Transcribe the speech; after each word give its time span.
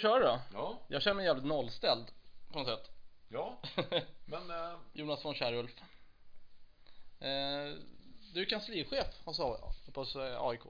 köra 0.00 0.18
då? 0.18 0.40
Ja, 0.52 0.78
Jag 0.88 1.02
känner 1.02 1.14
mig 1.16 1.24
jävligt 1.24 1.44
nollställd 1.46 2.06
på 2.52 2.58
något 2.58 2.68
sätt. 2.68 2.90
ja. 3.28 3.60
Men 4.24 4.50
eh, 4.50 4.74
Jonas 4.92 5.24
von 5.24 5.34
Kärrulf. 5.34 5.70
Eh, 7.20 7.74
du 8.34 8.40
är 8.40 8.44
kanslichef 8.50 9.06
hos, 9.24 9.40
hos 9.94 10.16
eh, 10.16 10.42
AIK. 10.42 10.60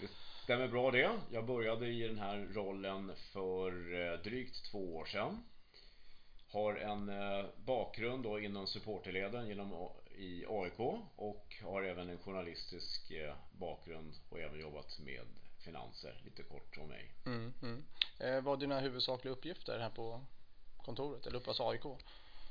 det 0.00 0.08
stämmer 0.42 0.68
bra 0.68 0.90
det. 0.90 1.10
Jag 1.32 1.46
började 1.46 1.86
i 1.86 2.08
den 2.08 2.18
här 2.18 2.48
rollen 2.54 3.12
för 3.32 3.94
eh, 3.94 4.18
drygt 4.20 4.64
två 4.70 4.96
år 4.96 5.04
sedan. 5.04 5.44
Har 6.52 6.74
en 6.74 7.08
eh, 7.08 7.44
bakgrund 7.56 8.24
då 8.24 8.40
inom 8.40 8.66
supporterleden 8.66 9.48
genom, 9.48 9.90
i 10.16 10.44
AIK 10.48 10.78
och 11.16 11.56
har 11.62 11.82
även 11.82 12.08
en 12.08 12.18
journalistisk 12.18 13.12
bakgrund 13.52 14.14
och 14.30 14.40
även 14.40 14.60
jobbat 14.60 14.98
med 14.98 15.24
finanser, 15.66 16.20
lite 16.24 16.42
kort 16.42 16.78
om 16.78 16.88
mig. 16.88 17.14
Mm, 17.26 17.52
mm. 17.62 17.84
Eh, 18.18 18.40
vad 18.40 18.58
är 18.58 18.60
dina 18.60 18.80
huvudsakliga 18.80 19.32
uppgifter 19.32 19.78
här 19.78 19.90
på 19.90 20.20
kontoret 20.76 21.26
eller 21.26 21.38
uppe 21.38 21.50
hos 21.50 21.60
AIK? 21.60 21.82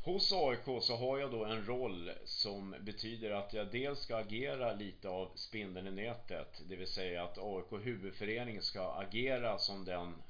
Hos 0.03 0.31
AIK 0.31 0.83
så 0.83 0.95
har 0.95 1.19
jag 1.19 1.31
då 1.31 1.45
en 1.45 1.65
roll 1.65 2.11
som 2.25 2.75
betyder 2.81 3.31
att 3.31 3.53
jag 3.53 3.71
dels 3.71 3.99
ska 3.99 4.17
agera 4.17 4.73
lite 4.73 5.09
av 5.09 5.31
spindeln 5.35 5.87
i 5.87 5.91
nätet, 5.91 6.61
det 6.69 6.75
vill 6.75 6.87
säga 6.87 7.23
att 7.23 7.37
AIK 7.37 7.85
huvudförening 7.85 8.61
ska 8.61 8.93
agera 8.93 9.59
som 9.59 9.85
den 9.85 10.23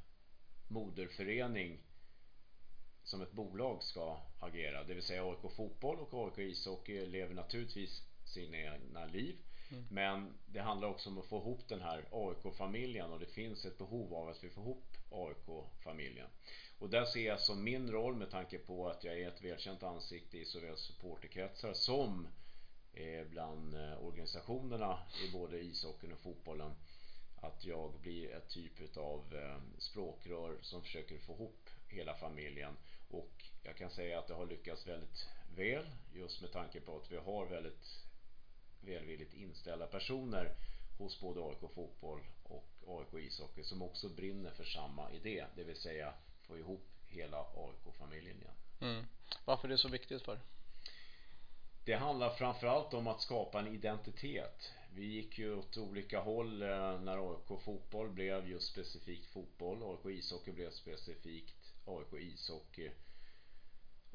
moderförening 0.67 1.79
som 3.03 3.21
ett 3.21 3.31
bolag 3.31 3.83
ska 3.83 4.17
agera, 4.39 4.83
det 4.83 4.93
vill 4.93 5.03
säga 5.03 5.25
AIK 5.25 5.55
fotboll 5.55 5.99
och 5.99 6.25
AIK 6.25 6.37
ishockey 6.37 7.05
lever 7.05 7.33
naturligtvis 7.33 8.03
sina 8.25 8.57
egna 8.57 9.05
liv. 9.05 9.35
Mm. 9.71 9.85
Men 9.89 10.33
det 10.45 10.59
handlar 10.59 10.87
också 10.87 11.09
om 11.09 11.17
att 11.17 11.25
få 11.25 11.37
ihop 11.37 11.67
den 11.67 11.81
här 11.81 12.05
AIK-familjen 12.11 13.11
och 13.11 13.19
det 13.19 13.25
finns 13.25 13.65
ett 13.65 13.77
behov 13.77 14.13
av 14.13 14.29
att 14.29 14.43
vi 14.43 14.49
får 14.49 14.63
ihop 14.63 14.83
AIK-familjen. 15.09 16.27
Och 16.79 16.89
där 16.89 17.05
ser 17.05 17.25
jag 17.25 17.39
som 17.39 17.63
min 17.63 17.91
roll 17.91 18.15
med 18.15 18.31
tanke 18.31 18.57
på 18.57 18.89
att 18.89 19.03
jag 19.03 19.19
är 19.19 19.27
ett 19.27 19.43
välkänt 19.43 19.83
ansikte 19.83 20.37
i 20.37 20.45
såväl 20.45 20.77
supporterkretsar 20.77 21.73
som 21.73 22.27
eh, 22.93 23.27
bland 23.27 23.73
eh, 23.73 24.05
organisationerna 24.05 24.99
i 25.27 25.31
både 25.31 25.59
ishockeyn 25.59 26.11
och 26.11 26.19
fotbollen 26.19 26.71
att 27.35 27.65
jag 27.65 27.93
blir 28.01 28.31
ett 28.31 28.49
typ 28.49 28.97
av 28.97 29.35
eh, 29.35 29.61
språkrör 29.77 30.57
som 30.61 30.81
försöker 30.81 31.17
få 31.17 31.33
ihop 31.33 31.69
hela 31.87 32.13
familjen 32.13 32.77
och 33.09 33.45
jag 33.63 33.77
kan 33.77 33.89
säga 33.89 34.19
att 34.19 34.27
det 34.27 34.33
har 34.33 34.45
lyckats 34.45 34.87
väldigt 34.87 35.29
väl 35.55 35.85
just 36.13 36.41
med 36.41 36.51
tanke 36.51 36.81
på 36.81 36.97
att 36.97 37.11
vi 37.11 37.17
har 37.17 37.45
väldigt 37.45 38.04
välvilligt 38.85 39.33
inställda 39.33 39.87
personer 39.87 40.55
hos 40.97 41.19
både 41.19 41.41
AIK 41.41 41.71
fotboll 41.75 42.21
och 42.43 42.65
AIK 42.87 43.25
ishockey 43.25 43.63
som 43.63 43.81
också 43.81 44.09
brinner 44.09 44.51
för 44.51 44.63
samma 44.63 45.11
idé, 45.11 45.45
det 45.55 45.63
vill 45.63 45.75
säga 45.75 46.13
få 46.41 46.57
ihop 46.57 46.87
hela 47.07 47.37
AIK-familjen 47.37 48.37
igen. 48.37 48.53
Mm. 48.81 49.05
Varför 49.45 49.67
är 49.67 49.71
det 49.71 49.77
så 49.77 49.89
viktigt 49.89 50.21
för? 50.21 50.39
Det 51.85 51.93
handlar 51.93 52.29
framförallt 52.29 52.93
om 52.93 53.07
att 53.07 53.21
skapa 53.21 53.59
en 53.59 53.67
identitet. 53.67 54.71
Vi 54.93 55.05
gick 55.05 55.37
ju 55.37 55.55
åt 55.55 55.77
olika 55.77 56.19
håll 56.19 56.61
eh, 56.61 56.99
när 56.99 57.31
AIK 57.31 57.61
fotboll 57.63 58.09
blev 58.09 58.49
just 58.49 58.71
specifikt 58.71 59.25
fotboll. 59.25 59.83
AIK 59.83 60.17
ishockey 60.19 60.51
blev 60.51 60.71
specifikt 60.71 61.73
AIK 61.85 62.13
ishockey. 62.13 62.91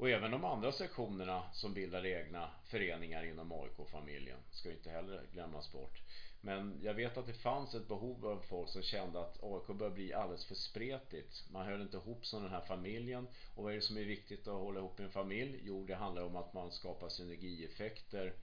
Och 0.01 0.09
även 0.09 0.31
de 0.31 0.45
andra 0.45 0.71
sektionerna 0.71 1.43
som 1.53 1.73
bildar 1.73 2.05
egna 2.05 2.49
föreningar 2.63 3.23
inom 3.23 3.51
AIK-familjen 3.51 4.37
ska 4.51 4.69
ju 4.69 4.75
inte 4.75 4.89
heller 4.89 5.27
glömmas 5.33 5.71
bort. 5.71 6.01
Men 6.41 6.79
jag 6.83 6.93
vet 6.93 7.17
att 7.17 7.27
det 7.27 7.33
fanns 7.33 7.75
ett 7.75 7.87
behov 7.87 8.27
av 8.27 8.39
folk 8.39 8.69
som 8.69 8.81
kände 8.81 9.21
att 9.21 9.43
AIK 9.43 9.67
började 9.67 9.95
bli 9.95 10.13
alldeles 10.13 10.45
för 10.45 10.55
spretigt. 10.55 11.43
Man 11.49 11.65
höll 11.65 11.81
inte 11.81 11.97
ihop 11.97 12.25
som 12.25 12.41
den 12.43 12.51
här 12.51 12.61
familjen. 12.61 13.27
Och 13.55 13.63
vad 13.63 13.71
är 13.71 13.75
det 13.75 13.81
som 13.81 13.97
är 13.97 14.05
viktigt 14.05 14.47
att 14.47 14.53
hålla 14.53 14.79
ihop 14.79 14.99
en 14.99 15.09
familj? 15.09 15.59
Jo, 15.63 15.85
det 15.85 15.95
handlar 15.95 16.21
om 16.21 16.35
att 16.35 16.53
man 16.53 16.71
skapar 16.71 17.09
synergieffekter 17.09 18.33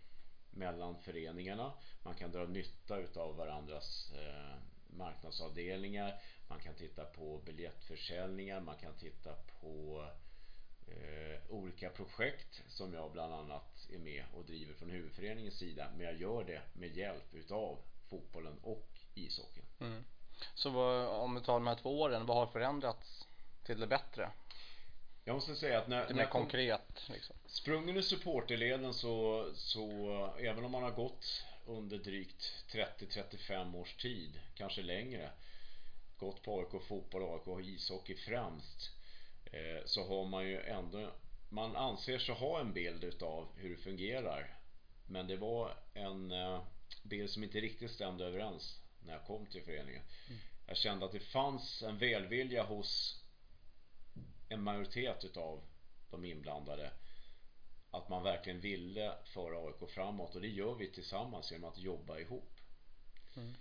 mellan 0.51 0.99
föreningarna. 0.99 1.73
Man 2.03 2.15
kan 2.15 2.31
dra 2.31 2.47
nytta 2.47 2.99
utav 2.99 3.37
varandras 3.37 4.13
eh, 4.13 4.59
marknadsavdelningar. 4.87 6.21
Man 6.49 6.59
kan 6.61 6.75
titta 6.75 7.05
på 7.05 7.39
biljettförsäljningar. 7.39 8.61
Man 8.61 8.77
kan 8.77 8.95
titta 8.95 9.35
på 9.61 10.05
eh, 10.91 11.41
olika 11.49 11.91
projekt 11.91 12.63
som 12.69 12.95
jag 12.95 13.13
bland 13.13 13.35
annat 13.35 13.89
är 13.91 13.99
med 13.99 14.25
och 14.35 14.45
driver 14.45 14.75
från 14.75 14.91
huvudföreningens 14.91 15.59
sida. 15.59 15.87
Men 15.97 16.07
jag 16.07 16.17
gör 16.17 16.45
det 16.45 16.61
med 16.73 16.97
hjälp 16.97 17.35
utav 17.35 17.79
fotbollen 18.11 18.59
och 18.63 18.89
ishockeyn. 19.15 19.67
Mm. 19.81 20.05
Så 20.55 20.71
vad, 20.71 21.09
om 21.09 21.35
vi 21.35 21.41
tar 21.41 21.55
de 21.55 21.67
här 21.67 21.75
två 21.75 22.01
åren, 22.01 22.27
vad 22.27 22.37
har 22.37 22.47
förändrats 22.47 23.27
till 23.65 23.81
det 23.81 23.87
bättre? 23.87 24.31
Jag 25.25 25.35
måste 25.35 25.57
säga 25.57 25.79
att 25.79 25.89
när, 25.89 26.01
Lite 26.01 26.15
när 26.15 26.23
mer 26.23 26.31
kom, 26.31 26.41
konkret 26.41 27.09
liksom. 27.09 27.37
sprungen 27.47 27.97
i 27.97 28.03
supporterleden 28.03 28.95
så, 28.95 29.47
så 29.55 30.11
även 30.39 30.65
om 30.65 30.71
man 30.71 30.83
har 30.83 30.91
gått 30.91 31.45
under 31.67 31.99
drygt 31.99 32.65
30-35 32.73 33.77
års 33.77 33.95
tid, 33.95 34.41
kanske 34.55 34.83
längre, 34.83 35.31
gått 36.17 36.43
på 36.43 36.61
AIK 36.61 36.83
fotboll, 36.83 37.23
AIK 37.23 37.67
ishockey 37.67 38.15
främst, 38.15 38.91
så 39.85 40.09
har 40.09 40.25
man 40.25 40.47
ju 40.47 40.61
ändå, 40.61 41.11
man 41.49 41.77
anser 41.77 42.19
sig 42.19 42.35
ha 42.35 42.61
en 42.61 42.73
bild 42.73 43.05
utav 43.05 43.49
hur 43.57 43.71
det 43.71 43.83
fungerar. 43.83 44.59
Men 45.07 45.27
det 45.27 45.37
var 45.37 45.75
en 45.95 46.31
eh, 46.33 46.63
bild 47.03 47.31
som 47.31 47.45
inte 47.45 47.61
riktigt 47.61 47.91
stämde 47.91 48.25
överens 48.25 48.81
när 49.01 49.13
jag 49.13 49.25
kom 49.25 49.47
till 49.47 49.63
föreningen. 49.63 50.03
Jag 50.67 50.77
kände 50.77 51.05
att 51.05 51.13
det 51.13 51.21
fanns 51.21 51.83
en 51.83 51.99
välvilja 51.99 52.63
hos 52.63 53.23
en 54.49 54.63
majoritet 54.63 55.25
utav 55.25 55.63
de 56.11 56.25
inblandade 56.25 56.91
att 57.91 58.09
man 58.09 58.23
verkligen 58.23 58.61
ville 58.61 59.15
föra 59.25 59.67
AIK 59.67 59.91
framåt 59.91 60.35
och 60.35 60.41
det 60.41 60.49
gör 60.49 60.75
vi 60.75 60.87
tillsammans 60.87 61.51
genom 61.51 61.71
att 61.71 61.79
jobba 61.79 62.19
ihop. 62.19 62.53
Mm. 63.37 63.55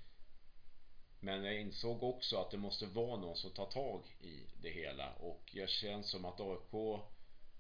Men 1.20 1.44
jag 1.44 1.62
insåg 1.62 2.04
också 2.04 2.38
att 2.38 2.52
det 2.52 2.58
måste 2.58 2.86
vara 2.86 3.20
någon 3.20 3.38
som 3.38 3.52
tar 3.52 3.66
tag 3.66 4.04
i 4.20 4.48
det 4.62 4.70
hela 4.70 5.14
och 5.14 5.50
jag 5.52 5.70
känner 5.70 6.04
som 6.04 6.26
att 6.26 6.40
AIK 6.40 7.02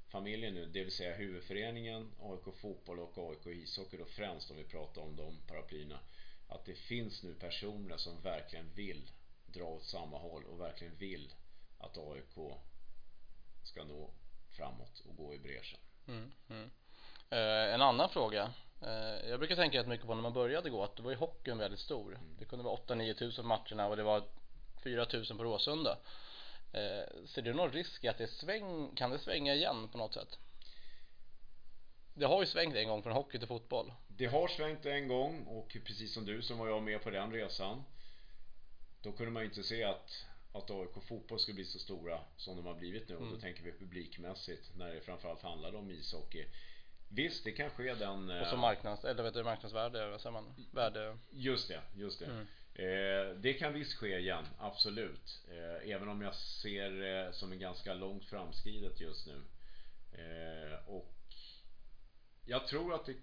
familjen 0.07 0.53
nu, 0.53 0.65
det 0.65 0.83
vill 0.83 0.91
säga 0.91 1.15
huvudföreningen, 1.15 2.11
AIK 2.19 2.55
fotboll 2.61 2.99
och 2.99 3.17
AIK 3.17 3.47
ishockey 3.47 3.97
då 3.97 4.05
främst 4.05 4.51
om 4.51 4.57
vi 4.57 4.63
pratar 4.63 5.01
om 5.01 5.15
de 5.15 5.41
paraplyerna 5.47 5.99
att 6.47 6.65
det 6.65 6.75
finns 6.75 7.23
nu 7.23 7.33
personer 7.33 7.97
som 7.97 8.21
verkligen 8.21 8.73
vill 8.73 9.11
dra 9.45 9.63
åt 9.63 9.85
samma 9.85 10.17
håll 10.17 10.43
och 10.43 10.59
verkligen 10.59 10.95
vill 10.95 11.33
att 11.77 11.97
AIK 11.97 12.57
ska 13.63 13.83
nå 13.83 14.13
framåt 14.49 14.99
och 14.99 15.15
gå 15.15 15.33
i 15.35 15.39
bräschen. 15.39 15.79
Mm, 16.07 16.31
mm. 16.49 16.69
Eh, 17.29 17.73
en 17.73 17.81
annan 17.81 18.09
fråga. 18.09 18.53
Eh, 18.81 19.29
jag 19.29 19.39
brukar 19.39 19.55
tänka 19.55 19.79
rätt 19.79 19.87
mycket 19.87 20.07
på 20.07 20.15
när 20.15 20.21
man 20.21 20.33
började 20.33 20.69
gå 20.69 20.83
att 20.83 20.95
då 20.95 21.03
var 21.03 21.11
ju 21.11 21.17
hockeyn 21.17 21.57
väldigt 21.57 21.79
stor. 21.79 22.19
Det 22.39 22.45
kunde 22.45 22.65
vara 22.65 22.75
8-9 22.77 23.13
tusen 23.13 23.43
på 23.43 23.47
matcherna 23.47 23.87
och 23.87 23.97
det 23.97 24.03
var 24.03 24.23
4 24.83 25.05
tusen 25.05 25.37
på 25.37 25.43
Råsunda. 25.43 25.97
Eh, 26.73 27.25
ser 27.25 27.41
du 27.41 27.53
någon 27.53 27.71
risk 27.71 28.03
i 28.03 28.07
att 28.07 28.17
det 28.17 28.27
sväng, 28.27 28.95
kan 28.95 29.11
det 29.11 29.19
svänga 29.19 29.55
igen 29.55 29.87
på 29.91 29.97
något 29.97 30.13
sätt? 30.13 30.39
Det 32.13 32.25
har 32.25 32.41
ju 32.41 32.47
svängt 32.47 32.75
en 32.75 32.87
gång 32.87 33.03
från 33.03 33.13
hockey 33.13 33.37
till 33.39 33.47
fotboll. 33.47 33.93
Det 34.07 34.25
har 34.25 34.47
svängt 34.47 34.85
en 34.85 35.07
gång 35.07 35.43
och 35.47 35.77
precis 35.85 36.13
som 36.13 36.25
du 36.25 36.41
så 36.41 36.55
var 36.55 36.67
jag 36.67 36.83
med 36.83 37.01
på 37.03 37.09
den 37.09 37.31
resan. 37.31 37.83
Då 39.01 39.11
kunde 39.11 39.31
man 39.31 39.43
ju 39.43 39.49
inte 39.49 39.63
se 39.63 39.83
att, 39.83 40.25
att 40.53 40.71
AIK 40.71 41.03
fotboll 41.07 41.39
skulle 41.39 41.55
bli 41.55 41.65
så 41.65 41.79
stora 41.79 42.19
som 42.37 42.55
de 42.55 42.65
har 42.65 42.73
blivit 42.73 43.09
nu 43.09 43.15
och 43.15 43.21
då 43.21 43.27
Mm. 43.27 43.41
tänker 43.41 43.63
vi 43.63 43.71
publikmässigt 43.71 44.71
när 44.75 44.93
det 44.93 45.01
framförallt 45.01 45.41
handlade 45.41 45.77
om 45.77 45.91
ishockey. 45.91 46.45
Visst, 47.09 47.43
det 47.43 47.51
kan 47.51 47.69
ske 47.69 47.93
den... 47.93 48.29
Och 48.29 48.47
så 48.47 48.55
eh, 48.55 48.61
marknads, 48.61 49.05
eller 49.05 49.23
vet 49.23 49.33
du, 49.33 49.43
marknadsvärde, 49.43 50.09
vad 50.09 50.21
säger 50.21 50.33
man? 50.33 50.67
Värde. 50.71 51.17
Just 51.31 51.67
det, 51.67 51.81
just 51.95 52.19
det. 52.19 52.25
Mm. 52.25 52.47
Eh, 52.73 53.35
det 53.35 53.53
kan 53.53 53.73
visst 53.73 53.93
ske 53.93 54.17
igen, 54.17 54.45
absolut. 54.57 55.41
Eh, 55.47 55.91
även 55.91 56.09
om 56.09 56.21
jag 56.21 56.35
ser 56.35 56.89
det 56.89 57.33
som 57.33 57.51
en 57.51 57.59
ganska 57.59 57.93
långt 57.93 58.25
framskridet 58.25 58.99
just 58.99 59.27
nu. 59.27 59.41
Eh, 60.11 60.89
och 60.89 61.13
jag 62.45 62.67
tror 62.67 62.93
att 62.93 63.05
det... 63.05 63.15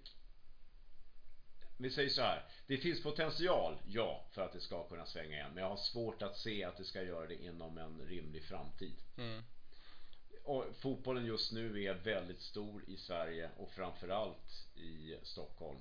Vi 1.77 1.89
säger 1.89 2.09
så 2.09 2.21
här. 2.21 2.45
Det 2.67 2.77
finns 2.77 3.03
potential, 3.03 3.77
ja, 3.87 4.25
för 4.31 4.41
att 4.41 4.53
det 4.53 4.59
ska 4.59 4.87
kunna 4.87 5.05
svänga 5.05 5.35
igen. 5.35 5.51
Men 5.53 5.63
jag 5.63 5.69
har 5.69 5.77
svårt 5.77 6.21
att 6.21 6.37
se 6.37 6.63
att 6.63 6.77
det 6.77 6.83
ska 6.83 7.03
göra 7.03 7.27
det 7.27 7.43
inom 7.43 7.77
en 7.77 8.01
rimlig 8.01 8.43
framtid. 8.43 8.95
Mm. 9.17 9.43
Fotbollen 10.79 11.25
just 11.25 11.51
nu 11.51 11.83
är 11.83 11.93
väldigt 11.93 12.41
stor 12.41 12.83
i 12.87 12.97
Sverige 12.97 13.49
och 13.57 13.71
framförallt 13.71 14.67
i 14.75 15.15
Stockholm. 15.23 15.79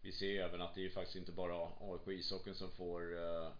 Vi 0.00 0.12
ser 0.12 0.42
även 0.42 0.60
att 0.60 0.74
det 0.74 0.86
är 0.86 0.90
faktiskt 0.90 1.16
inte 1.16 1.32
bara 1.32 1.68
AIK 1.80 2.08
ishockeyn 2.08 2.54
som 2.54 2.70
får, 2.70 3.18
eh, 3.18 3.50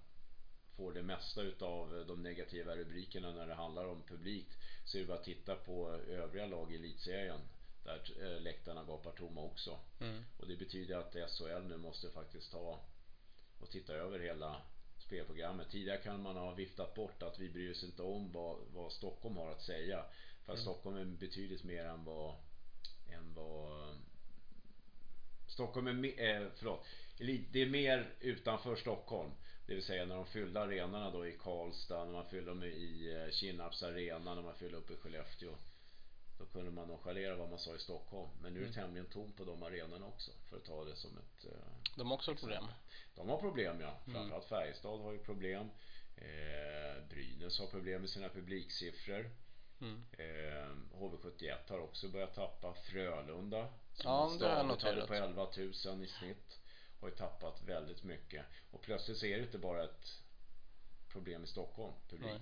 får 0.77 0.93
det 0.93 1.03
mesta 1.03 1.43
utav 1.43 2.05
de 2.09 2.23
negativa 2.23 2.77
rubrikerna 2.77 3.33
när 3.33 3.47
det 3.47 3.55
handlar 3.55 3.87
om 3.87 4.03
publikt. 4.03 4.57
Så 4.85 4.99
är 4.99 5.01
det 5.01 5.09
bara 5.09 5.19
att 5.19 5.25
titta 5.25 5.55
på 5.55 5.91
övriga 6.09 6.47
lag 6.47 6.73
i 6.73 6.77
elitserien 6.77 7.41
där 7.85 8.01
eh, 8.21 8.41
läktarna 8.41 8.85
gapar 8.85 9.13
tomma 9.13 9.43
också. 9.43 9.79
Mm. 10.01 10.25
Och 10.39 10.47
det 10.49 10.57
betyder 10.57 10.97
att 10.97 11.31
SHL 11.31 11.63
nu 11.69 11.77
måste 11.77 12.11
faktiskt 12.11 12.53
ta 12.53 12.81
och 13.59 13.71
titta 13.71 13.93
över 13.93 14.19
hela 14.19 14.63
spelprogrammet. 15.07 15.71
Tidigare 15.71 15.99
kan 15.99 16.23
man 16.23 16.37
ha 16.37 16.55
viftat 16.55 16.95
bort 16.95 17.23
att 17.23 17.39
vi 17.39 17.49
bryr 17.49 17.71
oss 17.71 17.85
inte 17.85 18.03
om 18.03 18.33
vad, 18.33 18.57
vad 18.75 18.93
Stockholm 18.93 19.37
har 19.37 19.51
att 19.51 19.63
säga. 19.63 20.05
För 20.45 20.53
mm. 20.53 20.63
Stockholm 20.63 20.97
är 20.97 21.05
betydligt 21.05 21.65
mer 21.65 21.85
än 21.85 22.05
vad, 22.05 22.35
än 23.09 23.35
vad 23.35 23.97
Stockholm 25.47 25.87
är, 25.87 25.93
mer, 25.93 26.43
eh, 26.43 26.49
förlåt, 26.57 26.87
det 27.53 27.63
är 27.63 27.67
mer 27.67 28.15
utanför 28.21 28.77
Stockholm. 28.77 29.31
Det 29.67 29.75
vill 29.75 29.85
säga 29.85 30.07
när 30.07 30.17
de 30.17 30.27
fyllde 30.27 30.61
arenorna 30.61 31.11
då 31.11 31.27
i 31.27 31.33
Karlstad, 31.33 32.05
när 32.05 32.13
man 32.13 32.29
fyllde 32.29 32.51
dem 32.51 32.63
i 32.63 33.15
eh, 33.15 33.33
Kinnarps 33.33 33.83
arena, 33.83 34.35
när 34.35 34.43
man 34.43 34.55
fyllde 34.55 34.77
upp 34.77 34.91
i 34.91 34.97
Skellefteå. 34.97 35.55
Då 36.39 36.45
kunde 36.45 36.71
man 36.71 36.89
nonchalera 36.89 37.37
vad 37.37 37.51
man 37.51 37.59
sa 37.59 37.75
i 37.75 37.79
Stockholm. 37.79 38.31
Men 38.43 38.55
nu 38.55 38.61
är 38.61 38.65
det 38.65 38.71
mm. 38.71 38.85
tämligen 38.85 39.07
tomt 39.07 39.37
på 39.37 39.45
de 39.45 39.63
arenorna 39.63 40.07
också. 40.07 40.31
För 40.49 40.57
att 40.57 40.65
ta 40.65 40.85
det 40.85 40.97
som 40.97 41.11
ett... 41.19 41.45
De 41.97 42.07
har 42.07 42.17
också 42.17 42.35
problem. 42.35 42.65
De 43.15 43.29
har 43.29 43.41
problem 43.41 43.81
ja. 43.81 43.99
Mm. 44.07 44.13
Framförallt 44.13 44.49
Färjestad 44.49 45.01
har 45.01 45.13
ju 45.13 45.19
problem. 45.19 45.71
Eh, 46.17 47.09
Brynäs 47.09 47.59
har 47.59 47.67
problem 47.67 48.01
med 48.01 48.11
sina 48.11 48.29
publiksiffror. 48.29 49.31
Mm. 49.81 50.05
Eh, 50.13 50.99
HV71 50.99 51.57
har 51.69 51.79
också 51.79 52.09
börjat 52.09 52.35
tappa. 52.35 52.75
Frölunda 52.75 53.69
som 53.93 54.39
ja, 54.41 54.57
jag 54.57 54.67
noterat. 54.67 55.09
på 55.09 55.15
11 55.15 55.49
000 55.57 56.05
i 56.05 56.09
snitt. 56.09 56.59
Har 57.01 57.09
ju 57.09 57.15
tappat 57.15 57.63
väldigt 57.63 58.03
mycket. 58.03 58.45
Och 58.71 58.83
plötsligt 58.83 59.19
så 59.19 59.27
är 59.27 59.37
det 59.37 59.43
inte 59.43 59.59
bara 59.59 59.85
ett 59.85 60.23
problem 61.13 61.45
i 61.45 61.47
Stockholm 61.47 61.93
publikt. 62.09 62.33
Nej. 62.33 62.41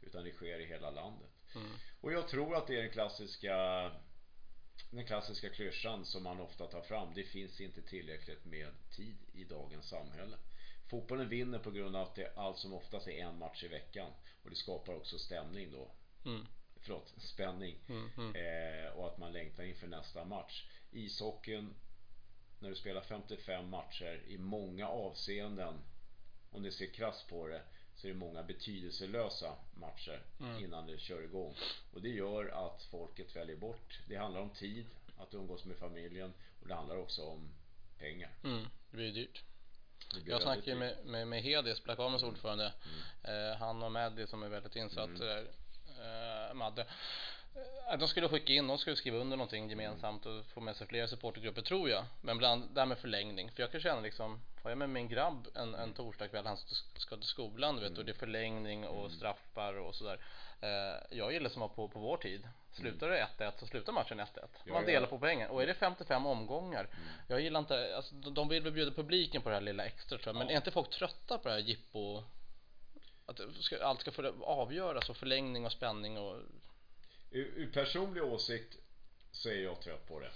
Utan 0.00 0.24
det 0.24 0.32
sker 0.32 0.60
i 0.60 0.66
hela 0.66 0.90
landet. 0.90 1.30
Mm. 1.54 1.70
Och 2.00 2.12
jag 2.12 2.28
tror 2.28 2.56
att 2.56 2.66
det 2.66 2.76
är 2.76 2.82
den 2.82 2.92
klassiska 2.92 3.90
den 4.90 5.06
klassiska 5.06 5.50
klyschan 5.50 6.04
som 6.04 6.22
man 6.22 6.40
ofta 6.40 6.66
tar 6.66 6.82
fram. 6.82 7.14
Det 7.14 7.24
finns 7.24 7.60
inte 7.60 7.82
tillräckligt 7.82 8.44
med 8.44 8.68
tid 8.90 9.16
i 9.32 9.44
dagens 9.44 9.88
samhälle. 9.88 10.36
Fotbollen 10.90 11.28
vinner 11.28 11.58
på 11.58 11.70
grund 11.70 11.96
av 11.96 12.02
att 12.02 12.14
det 12.14 12.32
allt 12.36 12.58
som 12.58 12.72
oftast 12.72 13.08
är 13.08 13.24
en 13.24 13.38
match 13.38 13.64
i 13.64 13.68
veckan. 13.68 14.12
Och 14.42 14.50
det 14.50 14.56
skapar 14.56 14.94
också 14.94 15.18
stämning 15.18 15.72
då. 15.72 15.90
Mm. 16.24 16.46
Förlåt, 16.76 17.14
spänning. 17.18 17.76
Mm, 17.88 18.10
mm. 18.16 18.34
Eh, 18.34 18.90
och 18.90 19.06
att 19.06 19.18
man 19.18 19.32
längtar 19.32 19.62
inför 19.62 19.86
nästa 19.86 20.24
match. 20.24 20.68
Ishockeyn, 20.90 21.74
när 22.58 22.68
du 22.68 22.74
spelar 22.74 23.00
55 23.00 23.68
matcher 23.68 24.22
i 24.26 24.38
många 24.38 24.88
avseenden, 24.88 25.80
om 26.50 26.62
ni 26.62 26.72
ser 26.72 26.86
krass 26.86 27.24
på 27.28 27.46
det, 27.46 27.62
så 27.96 28.06
är 28.06 28.12
det 28.12 28.18
många 28.18 28.42
betydelselösa 28.42 29.54
matcher 29.74 30.22
mm. 30.40 30.64
innan 30.64 30.86
det 30.86 30.98
kör 30.98 31.22
igång. 31.22 31.54
Och 31.92 32.02
det 32.02 32.08
gör 32.08 32.66
att 32.66 32.82
folket 32.82 33.36
väljer 33.36 33.56
bort. 33.56 34.00
Det 34.08 34.16
handlar 34.16 34.40
om 34.40 34.50
tid, 34.50 34.86
att 35.18 35.34
umgås 35.34 35.64
med 35.64 35.76
familjen 35.76 36.32
och 36.62 36.68
det 36.68 36.74
handlar 36.74 36.96
också 36.96 37.22
om 37.22 37.54
pengar. 37.98 38.30
Mm, 38.44 38.64
det 38.90 38.96
blir 38.96 39.12
dyrt. 39.12 39.44
Det 40.14 40.30
jag 40.30 40.42
snackade 40.42 40.76
med, 40.76 40.96
med, 41.04 41.28
med 41.28 41.42
Hedis, 41.42 41.84
Black 41.84 41.98
Armors 41.98 42.22
mm. 42.22 42.34
ordförande. 42.34 42.72
Mm. 43.24 43.50
Eh, 43.50 43.56
han 43.56 43.82
och 43.82 43.92
Maddy 43.92 44.26
som 44.26 44.42
är 44.42 44.48
väldigt 44.48 44.76
insatt 44.76 45.08
mm. 45.08 45.20
där. 45.20 45.50
Eh, 45.98 46.54
Madde. 46.54 46.86
De 47.98 48.08
skulle 48.08 48.28
skicka 48.28 48.52
in, 48.52 48.66
de 48.66 48.78
skulle 48.78 48.96
skriva 48.96 49.18
under 49.18 49.36
någonting 49.36 49.70
gemensamt 49.70 50.26
och 50.26 50.44
få 50.46 50.60
med 50.60 50.76
sig 50.76 50.86
fler 50.86 51.06
supportergrupper 51.06 51.62
tror 51.62 51.90
jag. 51.90 52.04
Men 52.20 52.38
bland 52.38 52.74
det 52.74 52.80
här 52.80 52.86
med 52.86 52.98
förlängning. 52.98 53.50
För 53.50 53.62
jag 53.62 53.72
kan 53.72 53.80
känna 53.80 54.00
liksom, 54.00 54.40
har 54.62 54.70
jag 54.70 54.78
med 54.78 54.90
min 54.90 55.08
grabb 55.08 55.48
en, 55.54 55.74
en 55.74 55.92
torsdagkväll, 55.92 56.46
han 56.46 56.56
ska 56.96 57.16
till 57.16 57.26
skolan 57.26 57.80
vet, 57.80 57.98
och 57.98 58.04
det 58.04 58.12
är 58.12 58.16
förlängning 58.16 58.86
och 58.86 59.06
mm. 59.06 59.10
straffar 59.10 59.78
och 59.78 59.94
sådär. 59.94 60.18
Eh, 60.60 61.16
jag 61.18 61.32
gillar 61.32 61.50
som 61.50 61.60
var 61.60 61.68
på, 61.68 61.88
på 61.88 61.98
vår 61.98 62.16
tid. 62.16 62.48
Slutar 62.72 63.08
det 63.08 63.26
1-1 63.38 63.52
så 63.58 63.66
slutar 63.66 63.92
matchen 63.92 64.20
1-1. 64.20 64.26
Man 64.66 64.84
delar 64.84 65.06
på 65.06 65.18
poängen. 65.18 65.50
Och 65.50 65.62
är 65.62 65.66
det 65.66 65.74
55 65.74 66.26
omgångar. 66.26 66.80
Mm. 66.80 67.08
Jag 67.28 67.40
gillar 67.40 67.60
inte, 67.60 67.96
alltså, 67.96 68.14
de 68.14 68.48
vill 68.48 68.62
väl 68.62 68.72
bjuda 68.72 68.90
publiken 68.90 69.42
på 69.42 69.48
det 69.48 69.54
här 69.54 69.62
lilla 69.62 69.84
extra 69.84 70.18
tror 70.18 70.34
jag. 70.34 70.36
Men 70.36 70.50
är 70.50 70.56
inte 70.56 70.70
folk 70.70 70.90
trötta 70.90 71.38
på 71.38 71.48
det 71.48 71.54
här 71.54 71.60
jippo? 71.60 72.22
Att 73.26 73.40
allt 73.82 74.00
ska 74.00 74.10
få 74.10 74.44
avgöras 74.44 75.10
och 75.10 75.16
förlängning 75.16 75.66
och 75.66 75.72
spänning 75.72 76.18
och 76.18 76.36
Ur, 77.34 77.52
ur 77.56 77.72
personlig 77.72 78.24
åsikt 78.24 78.76
så 79.32 79.48
är 79.48 79.62
jag 79.62 79.80
trött 79.80 80.08
på 80.08 80.20
det. 80.20 80.30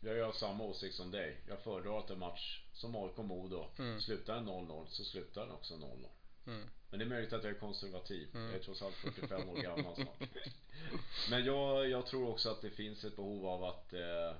Jag 0.00 0.24
har 0.24 0.32
samma 0.32 0.64
åsikt 0.64 0.94
som 0.94 1.10
dig. 1.10 1.36
Jag 1.48 1.60
föredrar 1.62 1.98
att 1.98 2.10
en 2.10 2.18
match 2.18 2.62
som 2.72 2.96
AIK-Modo 2.96 3.70
mm. 3.78 4.00
slutar 4.00 4.40
0-0 4.40 4.86
så 4.88 5.04
slutar 5.04 5.40
den 5.40 5.50
också 5.50 5.74
0-0. 5.74 6.06
Mm. 6.46 6.68
Men 6.90 6.98
det 6.98 7.04
är 7.04 7.08
möjligt 7.08 7.32
att 7.32 7.44
jag 7.44 7.52
är 7.52 7.58
konservativ. 7.58 8.28
Mm. 8.34 8.46
Jag 8.46 8.54
är 8.54 8.62
trots 8.62 8.82
allt 8.82 8.94
45 8.94 9.48
år 9.48 9.56
gammal 9.56 9.94
snart. 9.94 10.22
Men 11.30 11.44
jag, 11.44 11.88
jag, 11.88 12.06
tror 12.06 12.28
också 12.28 12.50
att 12.50 12.62
det 12.62 12.70
finns 12.70 13.04
ett 13.04 13.16
behov 13.16 13.46
av 13.46 13.64
att 13.64 13.92
eh, 13.92 14.36